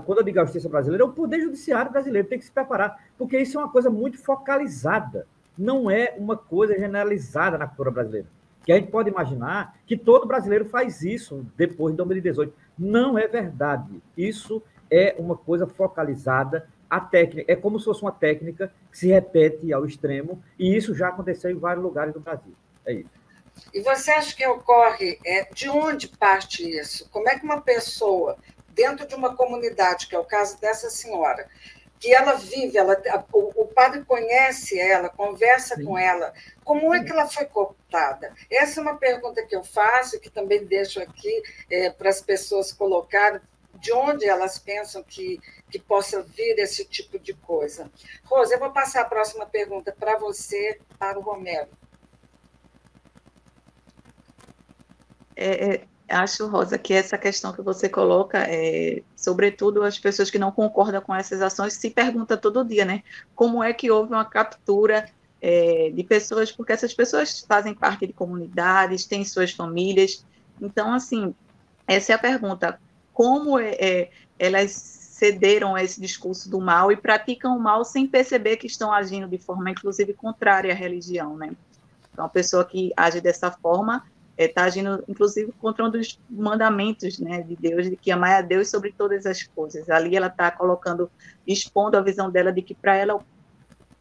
[0.05, 3.03] Quando eu digo a justiça brasileira, é o poder judiciário brasileiro tem que se preparar,
[3.17, 5.25] porque isso é uma coisa muito focalizada,
[5.57, 8.27] não é uma coisa generalizada na cultura brasileira.
[8.65, 12.53] Que a gente pode imaginar que todo brasileiro faz isso depois de 2018.
[12.77, 14.01] Não é verdade.
[14.17, 14.61] Isso
[14.91, 16.67] é uma coisa focalizada.
[16.89, 20.93] A técnica é como se fosse uma técnica que se repete ao extremo, e isso
[20.93, 22.53] já aconteceu em vários lugares do Brasil.
[22.85, 23.19] É isso.
[23.73, 27.07] E você acha que ocorre, é, de onde parte isso?
[27.09, 28.37] Como é que uma pessoa,
[28.71, 31.47] dentro de uma comunidade, que é o caso dessa senhora,
[31.99, 32.97] que ela vive, ela,
[33.34, 35.84] o, o padre conhece ela, conversa Sim.
[35.84, 38.34] com ela, como é que ela foi cooptada?
[38.49, 42.21] Essa é uma pergunta que eu faço e que também deixo aqui é, para as
[42.21, 43.41] pessoas colocarem
[43.75, 47.91] de onde elas pensam que, que possa vir esse tipo de coisa.
[48.23, 51.69] Rosa, eu vou passar a próxima pergunta para você, para o Romero.
[55.36, 60.39] É, é, acho, Rosa, que essa questão que você coloca, é, sobretudo as pessoas que
[60.39, 63.03] não concordam com essas ações, se pergunta todo dia, né?
[63.35, 65.09] Como é que houve uma captura
[65.41, 70.25] é, de pessoas, porque essas pessoas fazem parte de comunidades, têm suas famílias.
[70.61, 71.33] Então, assim,
[71.87, 72.79] essa é a pergunta:
[73.13, 78.07] como é, é, elas cederam a esse discurso do mal e praticam o mal sem
[78.07, 81.51] perceber que estão agindo de forma, inclusive, contrária à religião, né?
[82.11, 84.03] Então, a pessoa que age dessa forma
[84.45, 88.41] está é, agindo, inclusive, contra um dos mandamentos né, de Deus, de que amar a
[88.41, 89.89] Deus sobre todas as coisas.
[89.89, 91.12] Ali ela está colocando,
[91.45, 93.19] expondo a visão dela de que para ela,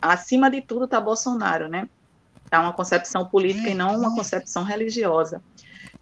[0.01, 1.88] acima de tudo, está Bolsonaro, né?
[2.44, 5.42] Está uma concepção política e não uma concepção religiosa.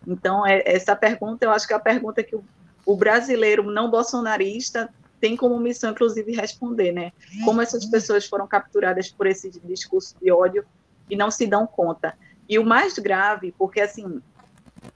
[0.07, 2.45] Então, é, essa pergunta, eu acho que é a pergunta que o,
[2.85, 7.11] o brasileiro não bolsonarista tem como missão, inclusive, responder, né?
[7.43, 10.65] Como essas pessoas foram capturadas por esse discurso de ódio
[11.09, 12.15] e não se dão conta.
[12.49, 14.21] E o mais grave, porque assim,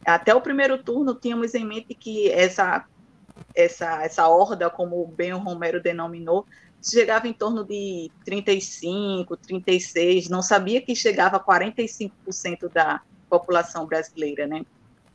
[0.04, 2.84] até o primeiro turno tínhamos em mente que essa
[3.54, 6.46] essa essa horda, como o Romero denominou,
[6.82, 14.46] chegava em torno de 35, 36, não sabia que chegava a 45% da população brasileira,
[14.46, 14.64] né?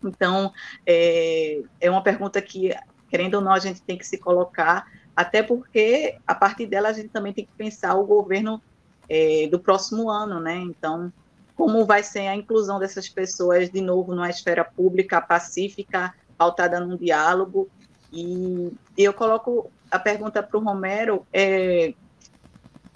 [0.04, 0.54] Então,
[0.86, 2.74] é, é uma pergunta que,
[3.10, 6.94] querendo ou não, a gente tem que se colocar, até porque, a partir dela, a
[6.94, 8.62] gente também tem que pensar o governo
[9.10, 10.56] é, do próximo ano, né?
[10.58, 11.12] Então,
[11.56, 16.98] como vai ser a inclusão dessas pessoas de novo numa esfera pública, pacífica, pautada num
[16.98, 17.70] diálogo.
[18.12, 21.94] E eu coloco a pergunta para o Romero, é,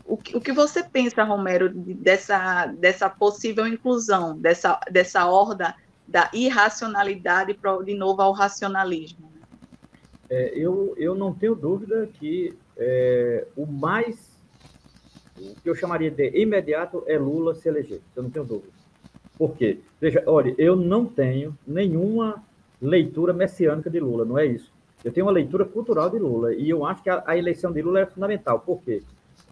[0.06, 5.76] o, que, o que você pensa, Romero, dessa, dessa possível inclusão, dessa, dessa horda
[6.08, 9.32] da irracionalidade para, de novo, ao racionalismo?
[10.30, 14.29] É, eu, eu não tenho dúvida que é, o mais
[15.40, 18.74] o que eu chamaria de imediato é Lula se eleger, eu não tenho dúvida.
[19.38, 19.80] Por quê?
[20.02, 22.44] Veja, olha, eu não tenho nenhuma
[22.82, 24.72] leitura messiânica de Lula, não é isso.
[25.04, 27.82] Eu tenho uma leitura cultural de Lula e eu acho que a, a eleição de
[27.82, 28.60] Lula é fundamental.
[28.60, 29.02] Por quê?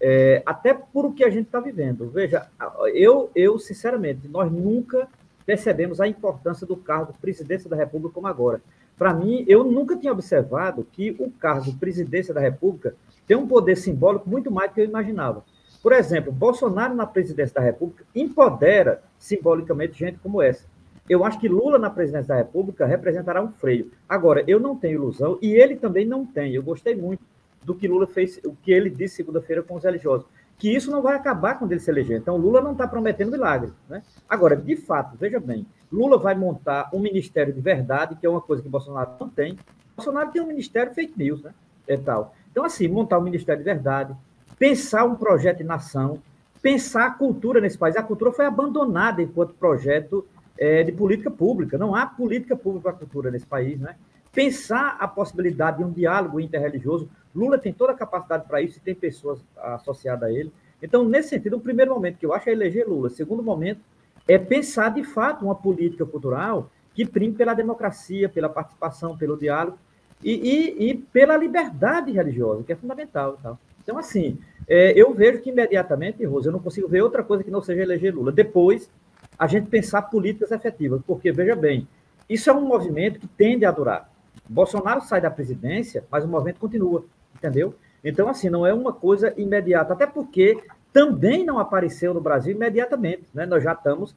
[0.02, 2.10] É, até por o que a gente está vivendo.
[2.10, 2.47] Veja,
[2.93, 5.08] eu, eu, sinceramente, nós nunca
[5.45, 8.62] percebemos a importância do cargo presidência da República como agora.
[8.97, 12.95] Para mim, eu nunca tinha observado que o cargo presidência da República
[13.26, 15.43] tem um poder simbólico muito mais do que eu imaginava.
[15.82, 20.66] Por exemplo, Bolsonaro na presidência da República empodera simbolicamente gente como essa.
[21.10, 23.92] Eu acho que Lula na presidência da República representará um freio.
[24.10, 26.54] Agora, eu não tenho ilusão, e ele também não tem.
[26.54, 27.24] Eu gostei muito
[27.63, 31.02] do que Lula fez, o que ele disse segunda-feira com os religiosos, que isso não
[31.02, 32.18] vai acabar quando ele se eleger.
[32.18, 33.72] Então, Lula não está prometendo milagre.
[33.88, 34.02] Né?
[34.28, 38.42] Agora, de fato, veja bem, Lula vai montar um ministério de verdade, que é uma
[38.42, 39.58] coisa que Bolsonaro não tem.
[39.96, 41.54] Bolsonaro tem um ministério fake news, né?
[41.88, 42.36] É tal.
[42.52, 44.16] Então, assim, montar um ministério de verdade,
[44.58, 46.22] pensar um projeto de nação,
[46.62, 47.96] pensar a cultura nesse país.
[47.96, 50.26] A cultura foi abandonada enquanto projeto
[50.58, 51.78] é, de política pública.
[51.78, 53.96] Não há política pública para a cultura nesse país, né?
[54.34, 57.10] Pensar a possibilidade de um diálogo interreligioso.
[57.34, 60.52] Lula tem toda a capacidade para isso e tem pessoas associadas a ele.
[60.82, 63.08] Então, nesse sentido, o primeiro momento que eu acho é eleger Lula.
[63.08, 63.82] O segundo momento
[64.28, 69.78] é pensar, de fato, uma política cultural que prime pela democracia, pela participação, pelo diálogo
[70.24, 73.38] e, e, e pela liberdade religiosa, que é fundamental.
[73.41, 73.60] Tal.
[73.88, 77.50] Então, assim, é, eu vejo que imediatamente, Rosa, eu não consigo ver outra coisa que
[77.50, 78.34] não seja eleger Lula.
[78.34, 78.91] Depois,
[79.39, 81.88] a gente pensar políticas efetivas, porque, veja bem,
[82.30, 84.12] isso é um movimento que tende a durar.
[84.50, 87.76] Bolsonaro sai da presidência, mas o movimento continua, entendeu?
[88.04, 93.23] Então, assim, não é uma coisa imediata, até porque também não apareceu no Brasil imediatamente,
[93.34, 93.45] né?
[93.45, 94.13] Nós já estamos,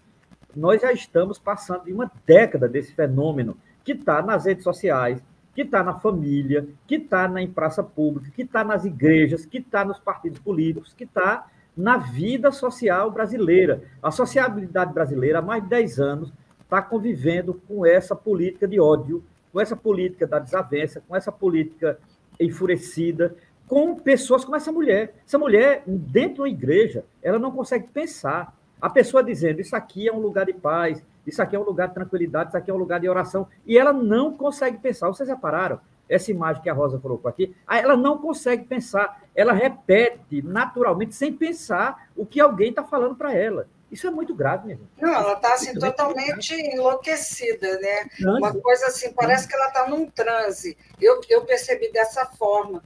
[0.57, 5.23] nós já estamos passando de uma década desse fenômeno que está nas redes sociais,
[5.55, 9.85] que está na família, que está na praça pública, que está nas igrejas, que está
[9.85, 13.83] nos partidos políticos, que está na vida social brasileira.
[14.03, 16.33] A sociabilidade brasileira, há mais de 10 anos,
[16.63, 21.99] está convivendo com essa política de ódio, com essa política da desavença, com essa política
[22.39, 23.37] enfurecida
[23.71, 25.15] com pessoas como essa mulher.
[25.25, 28.53] Essa mulher, dentro da igreja, ela não consegue pensar.
[28.81, 31.89] A pessoa dizendo, isso aqui é um lugar de paz, isso aqui é um lugar
[31.89, 35.09] de tranquilidade, isso aqui é um lugar de oração, e ela não consegue pensar.
[35.09, 35.81] Vocês repararam?
[36.09, 41.33] Essa imagem que a Rosa colocou aqui, ela não consegue pensar, ela repete naturalmente, sem
[41.33, 43.69] pensar, o que alguém está falando para ela.
[43.91, 44.91] Isso é muito grave, minha gente.
[45.01, 48.09] Não, ela está assim, totalmente enlouquecida, né?
[48.21, 50.77] Uma coisa assim, parece que ela está num transe.
[51.01, 52.83] Eu, eu percebi dessa forma.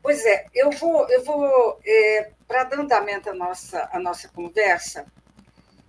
[0.00, 5.04] Pois é, eu vou, eu vou é, para dar andamento à nossa, à nossa conversa,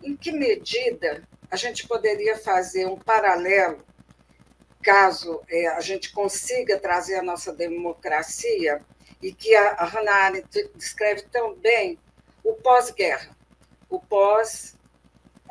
[0.04, 3.84] em que medida a gente poderia fazer um paralelo,
[4.82, 8.82] caso é, a gente consiga trazer a nossa democracia,
[9.22, 12.00] e que a, Hannah Arendt descreve tão bem,
[12.44, 13.36] o pós-guerra,
[13.90, 14.78] o pós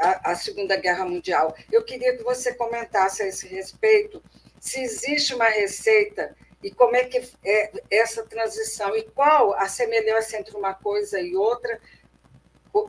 [0.01, 1.57] a Segunda Guerra Mundial.
[1.73, 4.23] Eu queria que você comentasse a esse respeito,
[4.61, 10.37] se existe uma receita e como é que é essa transição e qual a semelhança
[10.37, 11.81] entre uma coisa e outra.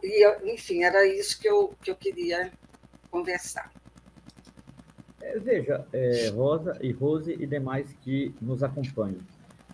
[0.04, 2.52] E, enfim, era isso que eu, que eu queria
[3.10, 3.72] conversar.
[5.22, 9.20] É, veja, é, Rosa e Rose e demais que nos acompanham.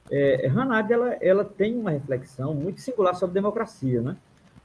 [0.10, 4.18] É, Hanad, ela, ela tem uma reflexão muito singular sobre democracia, né?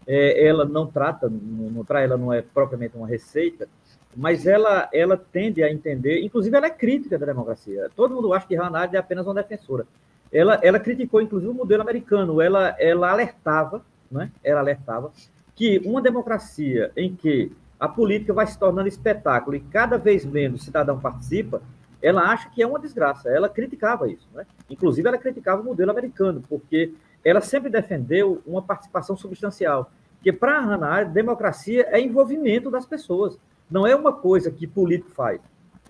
[0.06, 3.68] É, ela não trata, não, não, ela não é propriamente uma receita,
[4.16, 7.90] mas ela, ela tende a entender, inclusive ela é crítica da democracia.
[7.94, 9.86] Todo mundo acha que Hannah é apenas uma defensora.
[10.32, 12.40] Ela, ela criticou, inclusive, o modelo americano.
[12.40, 14.30] Ela, ela alertava, né?
[14.42, 15.12] ela alertava
[15.54, 20.64] que uma democracia em que a política vai se tornando espetáculo e cada vez menos
[20.64, 21.62] cidadão participa,
[22.02, 23.28] ela acha que é uma desgraça.
[23.28, 24.26] Ela criticava isso.
[24.34, 24.46] Né?
[24.68, 26.92] Inclusive, ela criticava o modelo americano, porque
[27.24, 29.90] ela sempre defendeu uma participação substancial.
[30.16, 33.38] Porque, para Hannah, democracia é envolvimento das pessoas.
[33.70, 35.40] Não é uma coisa que político faz.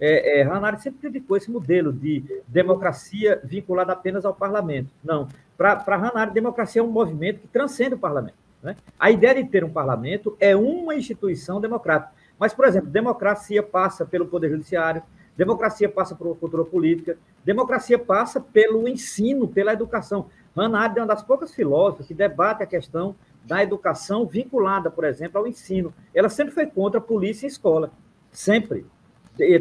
[0.00, 4.90] É, é, Hannah sempre criticou esse modelo de democracia vinculada apenas ao parlamento.
[5.02, 5.28] Não.
[5.61, 8.38] Para Hannah, democracia é um movimento que transcende o parlamento.
[8.62, 8.75] Né?
[8.99, 12.14] A ideia de ter um parlamento é uma instituição democrática.
[12.38, 15.03] Mas, por exemplo, democracia passa pelo poder judiciário,
[15.37, 20.31] democracia passa uma cultura política, democracia passa pelo ensino, pela educação.
[20.57, 25.05] Hannah Arendt é uma das poucas filósofas que debate a questão da educação vinculada, por
[25.05, 25.92] exemplo, ao ensino.
[26.14, 27.90] Ela sempre foi contra a polícia e escola,
[28.33, 28.87] sempre.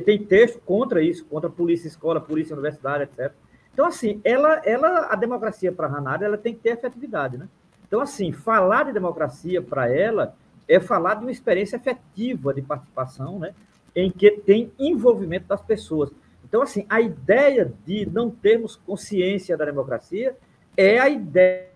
[0.06, 3.34] Tem texto contra isso, contra polícia escola, polícia universidade, etc.
[3.80, 7.48] Então, assim, ela, ela a democracia para Arendt, ela tem que ter efetividade, né?
[7.88, 10.36] Então, assim, falar de democracia para ela
[10.68, 13.56] é falar de uma experiência efetiva de participação, né?
[13.96, 16.12] Em que tem envolvimento das pessoas.
[16.44, 20.36] Então, assim, a ideia de não termos consciência da democracia
[20.76, 21.69] é a ideia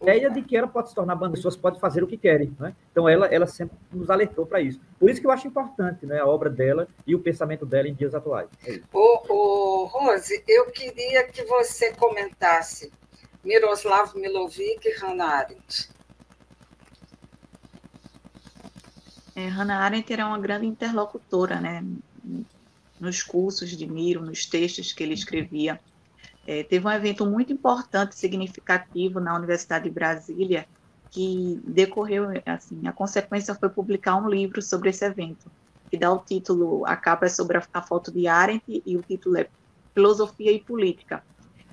[0.00, 2.54] ideia de que ela pode se tornar banda, pessoas podem fazer o que querem.
[2.58, 2.74] Né?
[2.90, 4.80] Então, ela, ela sempre nos alertou para isso.
[4.98, 7.94] Por isso que eu acho importante né, a obra dela e o pensamento dela em
[7.94, 8.48] dias atuais.
[8.66, 12.90] É ô, ô, Rose, eu queria que você comentasse
[13.44, 15.90] Miroslav Milovic e Hannah Arendt.
[19.34, 21.84] É, Hannah Arendt era uma grande interlocutora, né?
[22.98, 25.80] Nos cursos de Miro, nos textos que ele escrevia.
[26.50, 30.66] É, teve um evento muito importante, significativo na Universidade de Brasília,
[31.08, 35.48] que decorreu, assim, a consequência foi publicar um livro sobre esse evento,
[35.88, 39.02] que dá o título, a capa é sobre a, a foto de Arendt e o
[39.02, 39.46] título é
[39.94, 41.22] Filosofia e Política.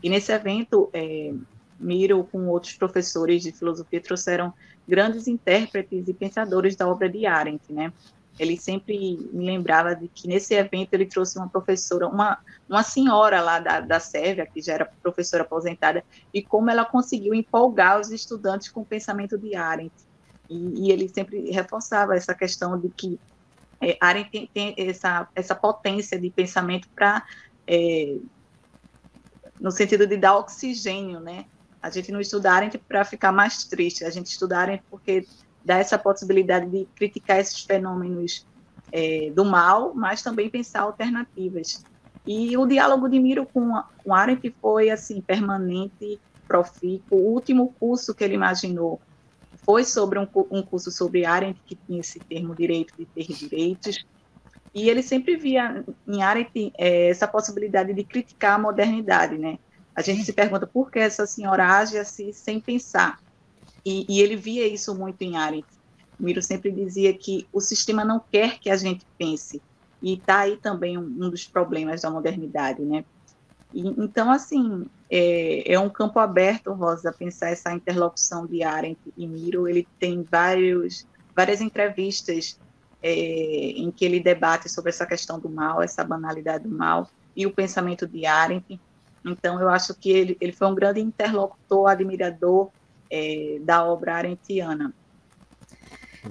[0.04, 1.34] E nesse evento, é,
[1.80, 4.54] Miro, com outros professores de filosofia, trouxeram
[4.88, 7.92] grandes intérpretes e pensadores da obra de Arendt, né?
[8.40, 12.38] Ele sempre me lembrava de que nesse evento ele trouxe uma professora, uma,
[12.70, 17.34] uma senhora lá da, da Sérvia, que já era professora aposentada, e como ela conseguiu
[17.34, 19.94] empolgar os estudantes com o pensamento de Arendt.
[20.50, 23.20] E, e ele sempre reforçava essa questão de que
[23.82, 27.26] é, Arendt tem, tem, essa, essa potência de pensamento para,
[27.66, 28.18] é,
[29.60, 31.46] no sentido de dar oxigênio, né?
[31.82, 35.26] A gente não estuda Arendt para ficar mais triste, a gente estuda Arendt porque
[35.68, 38.48] dá essa possibilidade de criticar esses fenômenos
[38.92, 41.84] é, do mal, mas também pensar alternativas.
[42.26, 47.20] E o diálogo de Miro com, com Arendt foi assim permanente, profícuo.
[47.20, 49.00] O último curso que ele imaginou
[49.66, 54.06] foi sobre um, um curso sobre Arendt, que tinha esse termo direito de ter direitos.
[54.74, 59.60] E ele sempre via em Arendt é, essa possibilidade de criticar a modernidade, né?
[59.94, 63.20] A gente se pergunta por que essa senhora age assim sem pensar.
[63.88, 65.66] E, e ele via isso muito em Arendt.
[66.20, 69.62] Miro sempre dizia que o sistema não quer que a gente pense.
[70.02, 73.06] E está aí também um, um, dos problemas da modernidade, né?
[73.74, 79.26] E, então, assim, é, é, um campo aberto, Rosa, pensar essa interlocução de Arendt e
[79.26, 79.70] Miro.
[79.70, 82.60] Ele tem vários, várias entrevistas
[83.02, 87.10] é, em que ele debate sobre essa questão do mal, essa banalidade do mal.
[87.34, 88.78] e o pensamento de Arendt.
[89.24, 92.70] Então, eu acho que ele, ele foi um grande interlocutor, admirador
[93.10, 94.94] é, da obra arendtiana.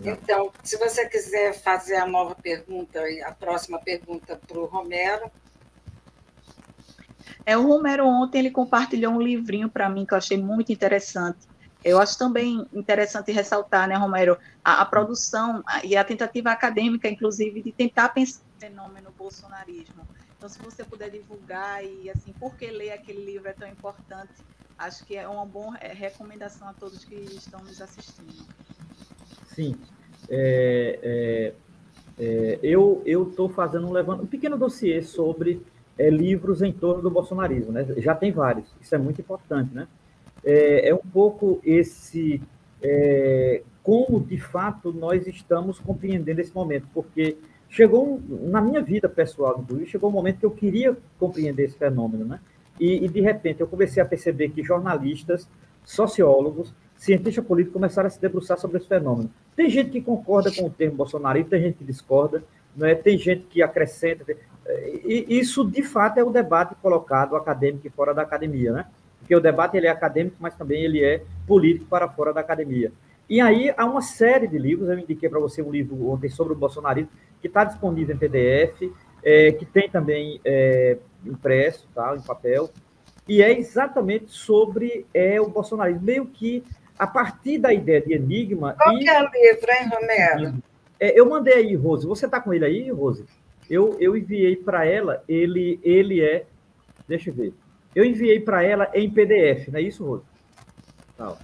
[0.05, 5.31] Então, se você quiser fazer a nova pergunta, a próxima pergunta para o Romero.
[7.45, 11.39] É, o Romero ontem ele compartilhou um livrinho para mim que eu achei muito interessante.
[11.85, 17.63] Eu acho também interessante ressaltar, né, Romero, a, a produção e a tentativa acadêmica, inclusive,
[17.63, 20.07] de tentar pensar o fenômeno bolsonarismo.
[20.37, 24.33] Então, se você puder divulgar e, assim, por que ler aquele livro é tão importante,
[24.79, 28.33] acho que é uma boa é, recomendação a todos que estão nos assistindo.
[29.47, 29.75] Sim.
[30.29, 35.63] É, é, é, eu estou fazendo um, levando, um pequeno dossiê sobre
[35.99, 37.73] é, livros em torno do bolsonarismo.
[37.73, 37.87] Né?
[37.99, 39.75] Já tem vários, isso é muito importante.
[39.75, 39.89] Né?
[40.45, 42.41] É, é um pouco esse.
[43.83, 47.37] Como de fato nós estamos compreendendo esse momento, porque
[47.69, 52.39] chegou na minha vida pessoal, chegou um momento que eu queria compreender esse fenômeno, né?
[52.79, 55.49] E, e, de repente eu comecei a perceber que jornalistas,
[55.85, 59.31] sociólogos, cientistas políticos começaram a se debruçar sobre esse fenômeno.
[59.55, 62.43] Tem gente que concorda com o termo bolsonarista, tem gente que discorda,
[62.77, 62.95] não é?
[62.95, 64.25] tem gente que acrescenta.
[65.05, 68.87] E isso, de fato, é o debate colocado acadêmico e fora da academia, né?
[69.19, 72.93] Porque o debate ele é acadêmico, mas também ele é político para fora da academia.
[73.29, 76.53] E aí há uma série de livros, eu indiquei para você um livro ontem sobre
[76.53, 77.11] o bolsonarismo,
[77.41, 78.91] que está disponível em PDF,
[79.23, 80.99] é, que tem também é,
[81.29, 82.71] impresso, tá, em papel,
[83.29, 86.65] e é exatamente sobre é, o bolsonarismo, meio que
[86.99, 88.75] a partir da ideia de enigma.
[88.79, 89.01] Qual e...
[89.01, 90.55] que é o livro, hein, Romero?
[90.99, 92.07] É, eu mandei aí, Rose.
[92.07, 93.25] Você está com ele aí, Rose?
[93.69, 96.47] Eu, eu enviei para ela, ele, ele é.
[97.07, 97.53] Deixa eu ver.
[97.95, 100.25] Eu enviei para ela em PDF, não é isso, Rose?
[101.17, 101.37] Tá,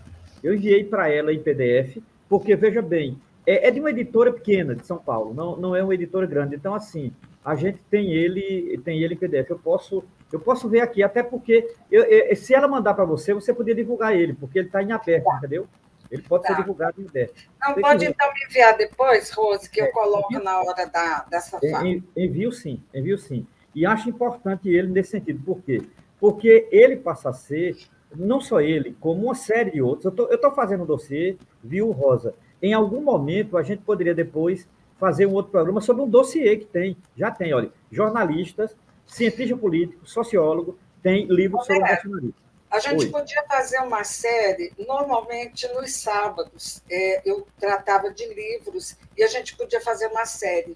[0.42, 4.74] eu enviei para ela em PDF, porque, veja bem, é, é, de uma editora pequena
[4.74, 6.54] de São Paulo, não, não é uma editora grande.
[6.54, 7.12] Então, assim,
[7.44, 9.50] a gente tem ele, tem ele em PDF.
[9.50, 13.34] Eu posso eu posso ver aqui, até porque eu, eu, se ela mandar para você,
[13.34, 15.36] você podia divulgar ele, porque ele está em aberto, tá.
[15.36, 15.68] entendeu?
[16.10, 16.54] Ele pode tá.
[16.54, 17.42] ser divulgado em aberto.
[17.60, 20.86] Não, Tem pode então me enviar depois, Rose, que é, eu coloco envio, na hora
[20.86, 21.86] da, dessa fala.
[22.16, 23.46] Envio sim, envio sim.
[23.74, 25.42] E acho importante ele nesse sentido.
[25.44, 25.82] Por quê?
[26.18, 27.76] Porque ele passa a ser,
[28.14, 30.12] não só ele, como uma série de outros.
[30.18, 32.34] Eu estou fazendo um dossiê, viu, Rosa?
[32.62, 36.64] Em algum momento, a gente poderia depois fazer um outro programa sobre um dossiê que
[36.64, 38.76] tem, já tem, olha, jornalistas
[39.12, 41.94] cientista político, sociólogo, tem livros sobre é.
[41.94, 42.34] bolsonarismo.
[42.70, 43.10] A gente Oi.
[43.10, 49.54] podia fazer uma série, normalmente nos sábados, é, eu tratava de livros, e a gente
[49.56, 50.74] podia fazer uma série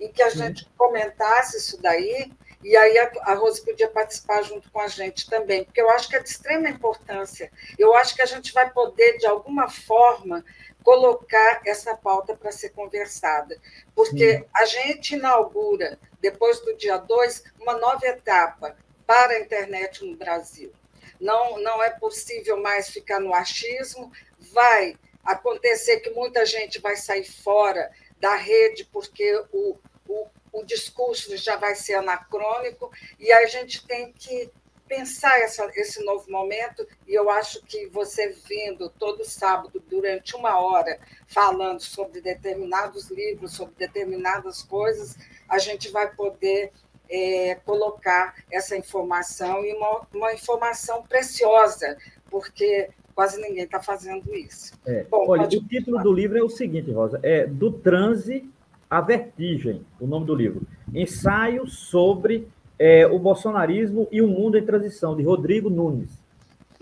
[0.00, 2.32] em que a gente comentasse isso daí,
[2.64, 6.08] e aí a, a Rose podia participar junto com a gente também, porque eu acho
[6.08, 7.50] que é de extrema importância.
[7.78, 10.44] Eu acho que a gente vai poder, de alguma forma,
[10.84, 13.60] colocar essa pauta para ser conversada,
[13.94, 14.44] porque Sim.
[14.54, 18.76] a gente inaugura, depois do dia 2, uma nova etapa
[19.06, 20.72] para a internet no Brasil.
[21.20, 27.24] Não, não é possível mais ficar no achismo, vai acontecer que muita gente vai sair
[27.24, 29.78] fora da rede porque o,
[30.08, 34.50] o, o discurso já vai ser anacrônico, e a gente tem que
[34.90, 40.60] pensar essa, esse novo momento, e eu acho que você vindo todo sábado, durante uma
[40.60, 45.16] hora, falando sobre determinados livros, sobre determinadas coisas,
[45.48, 46.72] a gente vai poder
[47.08, 51.96] é, colocar essa informação e uma, uma informação preciosa,
[52.28, 54.72] porque quase ninguém está fazendo isso.
[54.84, 55.04] É.
[55.04, 56.02] Bom, Olha, o título falar.
[56.02, 58.50] do livro é o seguinte, Rosa, é Do Transe
[58.90, 60.66] à Vertigem, o nome do livro.
[60.92, 62.48] Ensaio sobre
[62.80, 66.18] é, O Bolsonarismo e o Mundo em Transição, de Rodrigo Nunes.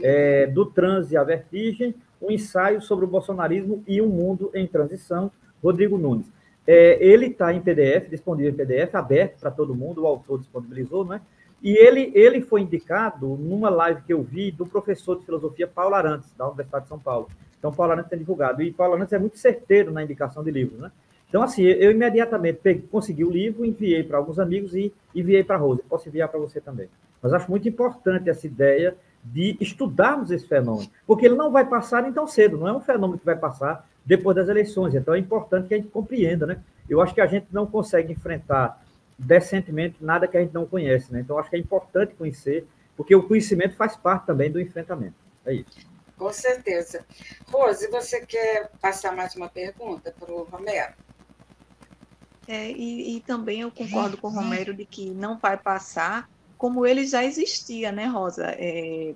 [0.01, 1.93] É, do Transe à Vertigem,
[2.23, 5.29] um ensaio sobre o bolsonarismo e um mundo em transição,
[5.61, 6.27] Rodrigo Nunes.
[6.65, 11.05] É, ele está em PDF, disponível em PDF, aberto para todo mundo, o autor disponibilizou,
[11.05, 11.21] não é?
[11.61, 15.97] E ele, ele foi indicado numa live que eu vi do professor de filosofia Paulo
[15.97, 17.29] Arantes, da Universidade de São Paulo.
[17.59, 18.63] Então, Paulo Arantes tem divulgado.
[18.63, 20.93] E Paulo Arantes é muito certeiro na indicação de livros, né?
[21.29, 25.57] Então, assim, eu imediatamente peguei, consegui o livro, enviei para alguns amigos e enviei para
[25.57, 25.83] a Rose.
[25.83, 26.89] Posso enviar para você também.
[27.23, 32.03] Mas acho muito importante essa ideia de estudarmos esse fenômeno, porque ele não vai passar
[32.03, 34.95] nem tão cedo, não é um fenômeno que vai passar depois das eleições.
[34.95, 36.63] Então, é importante que a gente compreenda, né?
[36.89, 38.83] Eu acho que a gente não consegue enfrentar
[39.19, 41.21] decentemente nada que a gente não conhece, né?
[41.21, 42.67] Então, acho que é importante conhecer,
[42.97, 45.17] porque o conhecimento faz parte também do enfrentamento.
[45.45, 45.87] É isso.
[46.17, 47.05] Com certeza.
[47.49, 50.95] Rose, você quer passar mais uma pergunta para o Romero?
[52.49, 56.27] É, e, e, também eu concordo com o Romero de que não vai passar
[56.57, 58.47] como ele já existia, né, Rosa?
[58.59, 59.15] É,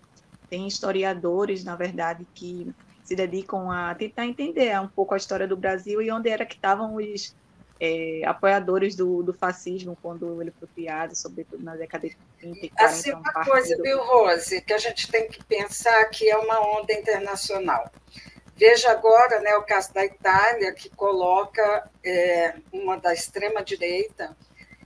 [0.51, 2.71] tem historiadores, na verdade, que
[3.03, 6.55] se dedicam a tentar entender um pouco a história do Brasil e onde era que
[6.55, 7.35] estavam os,
[7.85, 12.69] é, apoiadores do, do, fascismo quando ele foi criado, sobretudo na década de 30 e
[12.69, 12.85] 40.
[12.85, 16.61] Assim, uma um coisa, viu, Rose, que a gente tem que pensar que é uma
[16.79, 17.91] onda internacional.
[18.63, 24.37] Veja agora né, o caso da Itália, que coloca é, uma da extrema-direita,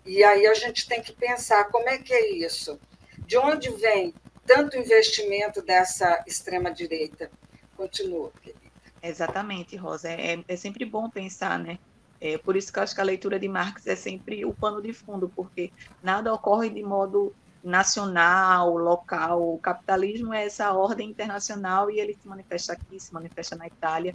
[0.07, 2.81] e aí a gente tem que pensar como é que é isso.
[3.19, 4.15] De onde vem
[4.47, 7.31] tanto investimento dessa extrema-direita?
[7.77, 8.73] Continua, querida.
[9.03, 10.09] Exatamente, Rosa.
[10.09, 11.79] É, é sempre bom pensar, né?
[12.19, 14.81] É por isso que eu acho que a leitura de Marx é sempre o pano
[14.81, 15.71] de fundo, porque
[16.03, 17.37] nada ocorre de modo
[17.67, 19.55] nacional, local.
[19.55, 24.15] O capitalismo é essa ordem internacional e ele se manifesta aqui, se manifesta na Itália.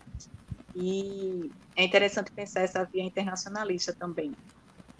[0.73, 4.33] E é interessante pensar essa via internacionalista também.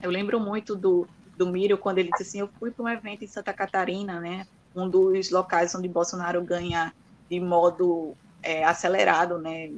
[0.02, 3.24] Eu lembro muito do, do Mírio quando ele disse assim: Eu fui para um evento
[3.24, 4.45] em Santa Catarina, né?
[4.76, 6.93] Um dos locais onde Bolsonaro ganha
[7.30, 9.70] de modo é, acelerado, né?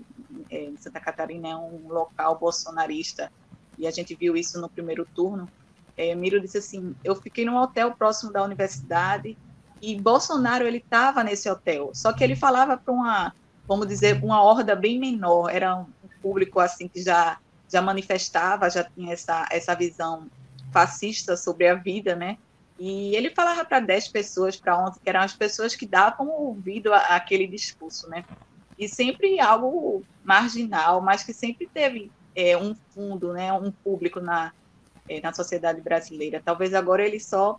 [0.49, 3.31] É, Santa Catarina é um local bolsonarista
[3.77, 5.47] e a gente viu isso no primeiro turno.
[5.97, 9.37] É, Miro disse assim: eu fiquei num hotel próximo da universidade
[9.81, 13.33] e Bolsonaro ele estava nesse hotel, só que ele falava para uma,
[13.67, 15.49] vamos dizer, uma horda bem menor.
[15.49, 15.85] Era um
[16.21, 17.37] público assim que já
[17.69, 20.27] já manifestava, já tinha essa essa visão
[20.71, 22.37] fascista sobre a vida, né?
[22.79, 26.91] E ele falava para 10 pessoas, para 11, que eram as pessoas que davam ouvido
[26.93, 28.25] àquele discurso, né?
[28.77, 34.51] e sempre algo marginal, mas que sempre teve é, um fundo, né, um público na,
[35.07, 36.41] é, na sociedade brasileira.
[36.43, 37.57] Talvez agora ele só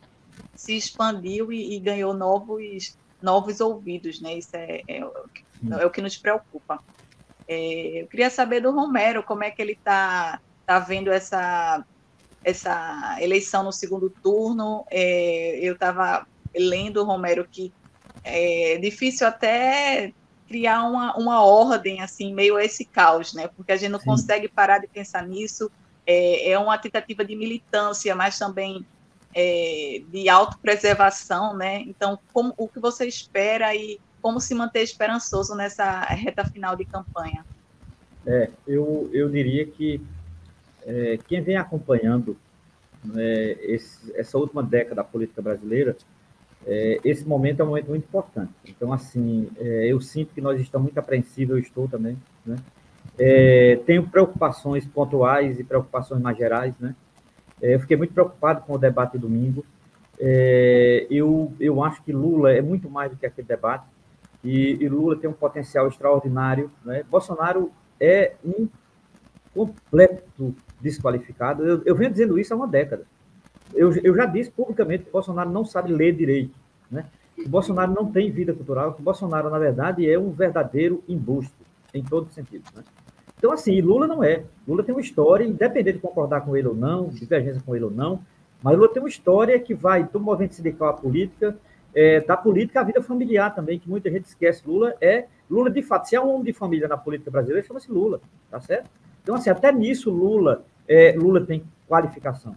[0.55, 4.39] se expandiu e, e ganhou novos, novos ouvidos, né?
[4.39, 6.81] Isso é, é, é o que nos preocupa.
[7.47, 11.85] É, eu queria saber do Romero como é que ele está tá vendo essa,
[12.43, 14.85] essa eleição no segundo turno.
[14.91, 17.75] É, eu estava lendo, Romero, que
[18.23, 20.13] é difícil até
[20.47, 23.49] criar uma, uma ordem, assim, meio a esse caos, né?
[23.57, 24.07] Porque a gente não Sim.
[24.07, 25.71] consegue parar de pensar nisso.
[26.07, 28.85] É, é uma tentativa de militância, mas também
[29.35, 31.81] é, de autopreservação, né?
[31.87, 36.85] Então, como, o que você espera e como se manter esperançoso nessa reta final de
[36.85, 37.45] campanha?
[38.27, 40.01] É, eu, eu diria que
[40.87, 42.37] é, quem vem acompanhando
[43.05, 45.97] né, esse, essa última década da política brasileira
[46.67, 48.53] é, esse momento é um momento muito importante.
[48.67, 52.57] Então, assim, é, eu sinto que nós estamos muito apreensivos, eu estou também, né?
[53.19, 56.95] É, tenho preocupações pontuais e preocupações mais gerais, né?
[57.63, 59.65] É, eu fiquei muito preocupado com o debate domingo.
[60.19, 63.85] É, eu, eu acho que Lula é muito mais do que aquele debate
[64.43, 67.05] e, e Lula tem um potencial extraordinário, né?
[67.11, 68.69] Bolsonaro é um
[69.55, 71.65] completo desqualificado.
[71.65, 73.07] Eu, eu venho dizendo isso há uma década
[73.75, 76.55] eu, eu já disse publicamente que Bolsonaro não sabe ler direito,
[76.91, 77.07] né?
[77.37, 81.53] O Bolsonaro não tem vida cultural, que Bolsonaro, na verdade, é um verdadeiro embuste,
[81.93, 82.83] em todos os sentidos, né?
[83.45, 84.43] Então, assim, Lula não é.
[84.67, 87.91] Lula tem uma história, independente de concordar com ele ou não, divergência com ele ou
[87.91, 88.25] não,
[88.63, 91.55] mas Lula tem uma história que vai do movimento sindical à política,
[91.95, 94.63] é, da política à vida familiar também, que muita gente esquece.
[94.67, 97.93] Lula é, Lula de fato, se é um homem de família na política brasileira, chama-se
[97.93, 98.19] Lula,
[98.51, 98.89] tá certo?
[99.23, 102.57] Então, assim, até nisso Lula, é, Lula tem qualificação.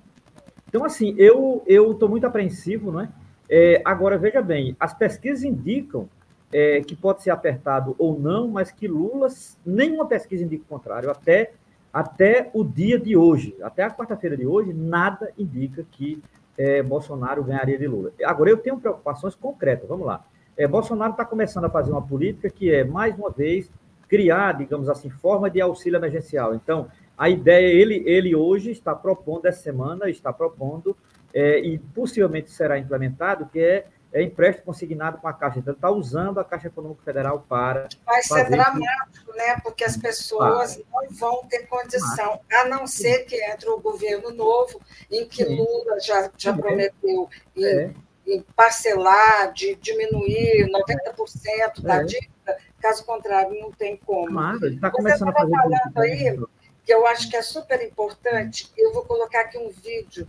[0.70, 3.10] Então, assim, eu estou muito apreensivo, não é?
[3.50, 3.82] é?
[3.84, 6.08] Agora, veja bem, as pesquisas indicam
[6.52, 9.28] é, que pode ser apertado ou não, mas que Lula,
[9.66, 11.10] nenhuma pesquisa indica o contrário.
[11.10, 11.52] Até,
[11.92, 16.22] até o dia de hoje, até a quarta-feira de hoje, nada indica que
[16.58, 18.12] é, Bolsonaro ganharia de Lula.
[18.24, 20.26] Agora, eu tenho preocupações concretas, vamos lá.
[20.56, 23.70] É, Bolsonaro está começando a fazer uma política que é, mais uma vez,
[24.08, 26.56] criar, digamos assim, forma de auxílio emergencial.
[26.56, 26.88] Então,
[27.18, 30.96] a ideia, ele, ele hoje está propondo, essa semana, está propondo,
[31.34, 35.60] é, e possivelmente será implementado, que é, é empréstimo consignado com a Caixa.
[35.60, 37.88] Então, está usando a Caixa Econômica Federal para.
[38.06, 39.60] Vai ser dramático, né?
[39.62, 44.82] Porque as pessoas não vão ter condição, a não ser que entre o governo novo,
[45.12, 45.58] em que Sim.
[45.58, 47.94] Lula já, já prometeu em, é.
[48.26, 52.04] em parcelar, de diminuir 90% da é.
[52.04, 54.28] dívida, caso contrário, não tem como.
[54.28, 55.52] Claro, ele está começando a fazer.
[55.52, 56.40] Falando aí,
[56.86, 58.72] que eu acho que é super importante.
[58.78, 60.26] Eu vou colocar aqui um vídeo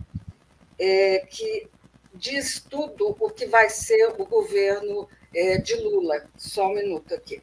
[0.77, 1.69] é, que
[2.13, 6.25] diz tudo o que vai ser o governo é, de Lula.
[6.37, 7.41] Só um minuto aqui.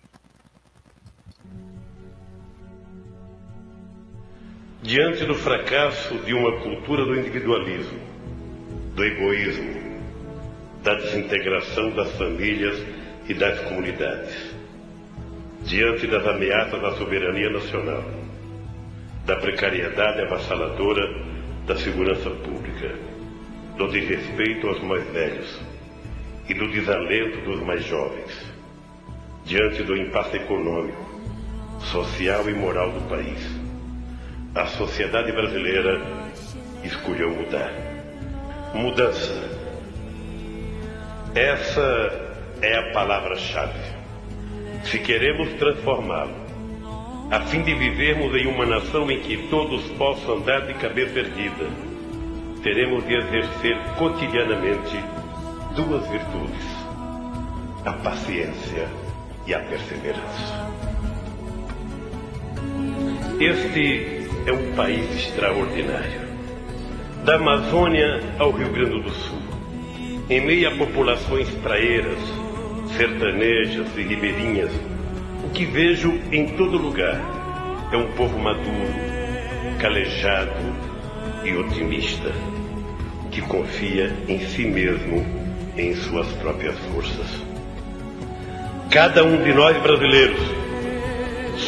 [4.83, 7.99] Diante do fracasso de uma cultura do individualismo,
[8.95, 10.01] do egoísmo,
[10.83, 12.79] da desintegração das famílias
[13.29, 14.55] e das comunidades,
[15.63, 18.05] diante das ameaças à soberania nacional,
[19.25, 21.03] da precariedade avassaladora
[21.67, 22.95] da segurança pública,
[23.77, 25.61] do desrespeito aos mais velhos
[26.49, 28.33] e do desalento dos mais jovens,
[29.45, 31.05] diante do impasse econômico,
[31.81, 33.67] social e moral do país.
[34.55, 36.01] a sociedade brasileira
[36.83, 37.71] escolheu mudar.
[38.73, 39.35] Mudança.
[41.35, 43.79] Essa é a palavra-chave.
[44.85, 46.35] Se queremos transformá-lo,
[47.31, 51.69] a fim de vivermos em uma nação em que todos possam andar de cabeça erguida,
[52.67, 54.99] teremos de exercer cotidianamente
[55.77, 56.67] duas virtudes:
[57.85, 58.89] a paciência
[59.47, 60.67] e a perseverança.
[63.39, 66.27] Este é um país extraordinário.
[67.25, 69.39] Da Amazônia ao Rio Grande do Sul,
[70.29, 72.19] em meio a populações praeiras,
[72.97, 74.73] sertanejas e ribeirinhas,
[75.45, 77.21] o que vejo em todo lugar
[77.93, 78.93] é um povo maduro,
[79.79, 80.97] calejado
[81.45, 82.33] e otimista,
[83.37, 85.23] que confia em si mesmo,
[85.77, 87.27] em suas próprias forças.
[88.91, 90.41] Cada um de nós brasileiros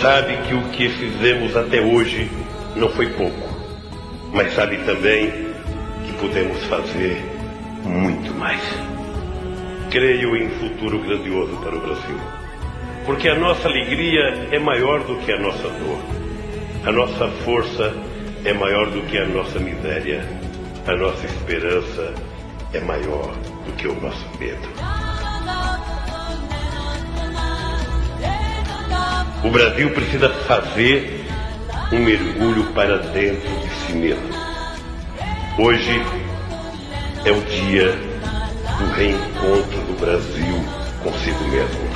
[0.01, 2.31] sabe que o que fizemos até hoje
[2.75, 3.51] não foi pouco,
[4.33, 5.31] mas sabe também
[6.07, 7.23] que podemos fazer
[7.85, 8.63] muito mais.
[9.91, 12.19] Creio em futuro grandioso para o Brasil,
[13.05, 15.99] porque a nossa alegria é maior do que a nossa dor,
[16.87, 17.95] a nossa força
[18.43, 20.38] é maior do que a nossa miséria,
[20.89, 22.15] a nossa esperança
[22.73, 23.35] é maior
[23.67, 24.67] do que o nosso medo.
[29.45, 31.27] O Brasil precisa fazer
[31.93, 34.31] um mergulho para dentro de si mesmo.
[35.59, 36.03] Hoje
[37.27, 37.93] é o dia
[38.79, 40.65] do reencontro do Brasil
[41.03, 41.88] consigo mesmo.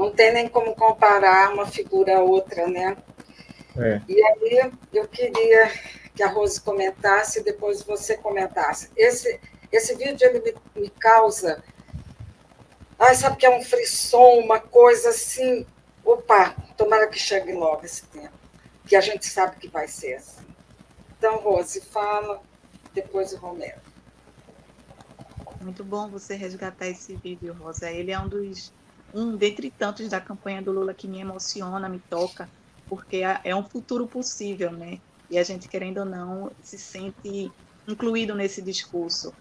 [0.00, 2.96] Não tem nem como comparar uma figura a outra, né?
[3.76, 4.00] É.
[4.08, 5.70] E aí eu queria
[6.14, 8.90] que a Rose comentasse e depois você comentasse.
[8.96, 9.38] Esse,
[9.70, 11.62] esse vídeo ele me, me causa.
[12.98, 15.66] Ai, sabe que é um frisson, uma coisa assim.
[16.02, 18.32] Opa, tomara que chegue logo esse tempo,
[18.86, 20.46] que a gente sabe que vai ser assim.
[21.18, 22.40] Então, Rose, fala,
[22.94, 23.80] depois o Romero.
[25.60, 27.90] Muito bom você resgatar esse vídeo, Rosa.
[27.90, 28.72] Ele é um dos
[29.12, 32.48] um dentre tantos da campanha do Lula que me emociona, me toca,
[32.88, 34.98] porque é, é um futuro possível, né?
[35.28, 37.50] E a gente, querendo ou não, se sente
[37.86, 39.32] incluído nesse discurso.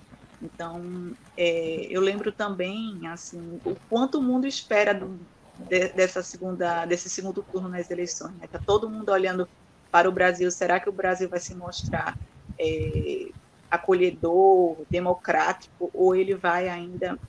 [0.42, 5.20] Então, é, eu lembro também, assim, o quanto o mundo espera do,
[5.58, 8.36] de, dessa segunda, desse segundo turno nas eleições.
[8.38, 8.48] Né?
[8.48, 9.50] Tá todo mundo olhando
[9.92, 10.50] para o Brasil.
[10.52, 12.16] Será que o Brasil vai se mostrar
[12.60, 13.32] é,
[13.70, 17.20] acolhedor, democrático, ou ele vai ainda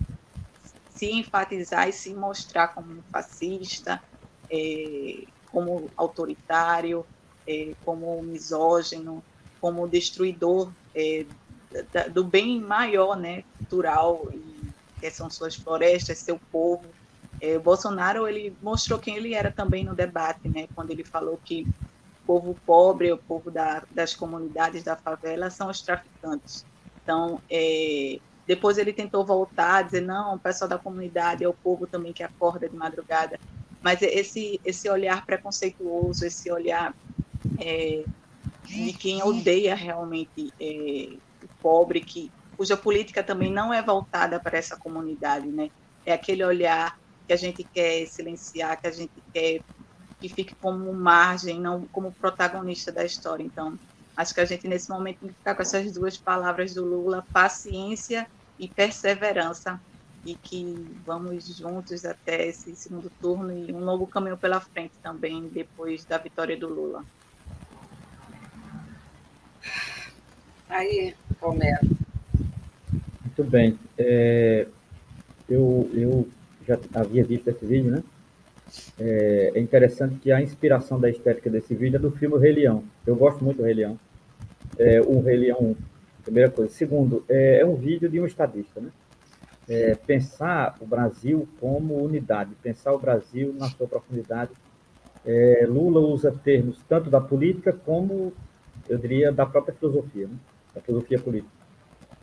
[1.01, 4.03] se enfatizar e se mostrar como fascista,
[4.53, 7.07] é, como autoritário,
[7.49, 9.25] é, como misógino,
[9.61, 11.27] como destruidor é,
[12.13, 14.29] do bem maior, né, cultural,
[14.99, 16.95] que são suas florestas, seu povo.
[17.41, 21.41] É, o Bolsonaro ele mostrou quem ele era também no debate, né, quando ele falou
[21.43, 21.67] que
[22.25, 26.67] o povo pobre, o povo da, das comunidades da favela são os traficantes.
[27.03, 28.21] Então, é,
[28.51, 32.25] depois ele tentou voltar, dizer, não, o pessoal da comunidade é o povo também que
[32.25, 33.39] acorda de madrugada.
[33.81, 36.93] Mas esse, esse olhar preconceituoso, esse olhar
[37.61, 38.03] é,
[38.65, 41.13] de quem odeia realmente é,
[41.45, 45.71] o pobre, que, cuja política também não é voltada para essa comunidade, né?
[46.05, 46.99] É aquele olhar
[47.29, 49.63] que a gente quer silenciar, que a gente quer
[50.21, 53.45] que fique como margem, não como protagonista da história.
[53.45, 53.79] Então,
[54.17, 57.25] acho que a gente nesse momento tem que ficar com essas duas palavras do Lula,
[57.33, 58.27] paciência
[58.61, 59.81] e perseverança
[60.25, 65.49] e que vamos juntos até esse segundo turno e um novo caminho pela frente também
[65.49, 67.03] depois da vitória do Lula.
[70.69, 71.89] Aí, Romero.
[73.25, 73.79] Muito bem.
[73.97, 74.67] É,
[75.49, 76.29] eu, eu
[76.69, 78.03] já havia visto esse vídeo, né?
[78.99, 82.53] É, é, interessante que a inspiração da estética desse vídeo é do filme O Rei
[82.53, 82.85] Leão.
[83.07, 83.99] Eu gosto muito do Rei Leão.
[84.79, 85.75] É, o Rei Leão
[86.23, 86.73] Primeira coisa.
[86.73, 88.91] Segundo, é, é um vídeo de um estadista, né?
[89.69, 94.51] É, pensar o Brasil como unidade, pensar o Brasil na sua profundidade.
[95.25, 98.33] É, Lula usa termos tanto da política como,
[98.89, 100.35] eu diria, da própria filosofia, né?
[100.75, 101.53] da filosofia política.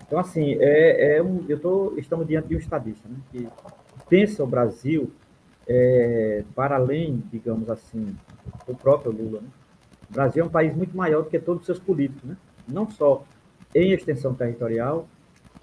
[0.05, 3.15] Então, assim, é, é um, eu tô, estamos diante de um estadista, né?
[3.31, 3.47] que
[4.09, 5.11] pensa o Brasil
[5.67, 8.15] é, para além, digamos assim,
[8.65, 9.41] do próprio Lula.
[9.41, 9.47] Né?
[10.09, 12.37] O Brasil é um país muito maior do que todos os seus políticos, né?
[12.67, 13.23] não só
[13.77, 15.07] em extensão territorial,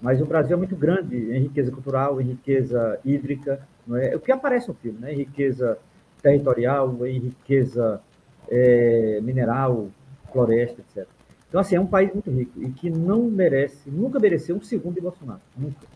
[0.01, 4.15] mas o Brasil é muito grande em riqueza cultural, em riqueza hídrica, não é?
[4.15, 5.13] O que aparece no filme, né?
[5.13, 5.77] Em riqueza
[6.21, 8.01] territorial, em riqueza
[8.49, 9.89] é, mineral,
[10.31, 11.07] floresta, etc.
[11.47, 14.95] Então, assim, é um país muito rico e que não merece, nunca mereceu um segundo
[14.95, 15.41] de Bolsonaro.
[15.57, 15.87] Nunca.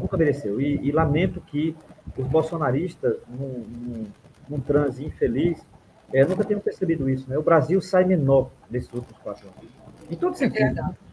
[0.00, 0.60] Nunca mereceu.
[0.60, 1.74] E, e lamento que
[2.16, 4.06] os bolsonaristas, num, num,
[4.48, 5.60] num transe infeliz,
[6.12, 7.28] é, nunca tenham percebido isso.
[7.28, 7.36] Né?
[7.36, 9.70] O Brasil sai menor desses últimos quatro anos.
[10.08, 10.78] Em todo sentido.
[10.78, 11.05] É,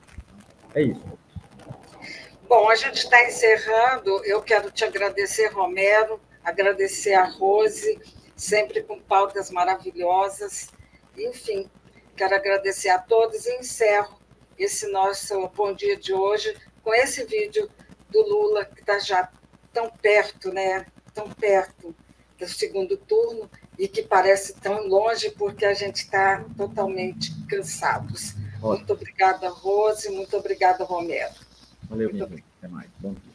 [0.73, 1.03] é isso.
[2.47, 4.23] Bom, a gente está encerrando.
[4.25, 7.99] Eu quero te agradecer, Romero, agradecer a Rose,
[8.35, 10.69] sempre com pautas maravilhosas.
[11.17, 11.69] Enfim,
[12.15, 14.19] quero agradecer a todos e encerro
[14.57, 17.69] esse nosso bom dia de hoje com esse vídeo
[18.09, 19.29] do Lula, que está já
[19.71, 20.85] tão perto, né?
[21.13, 21.95] Tão perto
[22.37, 28.35] do segundo turno e que parece tão longe porque a gente está totalmente cansados.
[28.63, 28.77] Ótimo.
[28.77, 31.33] Muito obrigada, Rose, muito obrigada, Romero.
[31.89, 32.87] Valeu, minha Até mais.
[32.99, 33.33] Bom dia.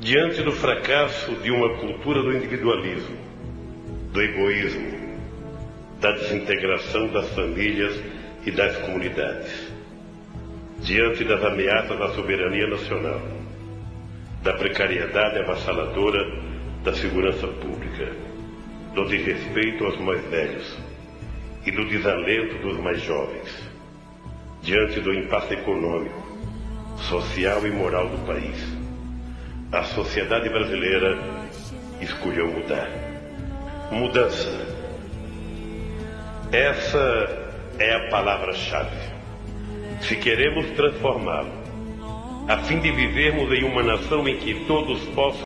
[0.00, 3.16] Diante do fracasso de uma cultura do individualismo,
[4.12, 5.18] do egoísmo,
[6.00, 7.94] da desintegração das famílias
[8.44, 9.52] e das comunidades,
[10.80, 13.20] diante das ameaças à soberania nacional,
[14.42, 16.24] da precariedade avassaladora
[16.82, 18.12] da segurança pública,
[18.94, 20.87] do desrespeito aos mais velhos
[21.68, 23.68] e do desalento dos mais jovens
[24.62, 26.26] diante do impasse econômico,
[26.96, 28.56] social e moral do país.
[29.70, 31.18] A sociedade brasileira
[32.00, 32.88] escolheu mudar.
[33.92, 34.48] Mudança.
[36.50, 38.96] Essa é a palavra-chave.
[40.00, 41.52] Se queremos transformá-lo,
[42.48, 45.42] a fim de vivermos em uma nação em que todos possam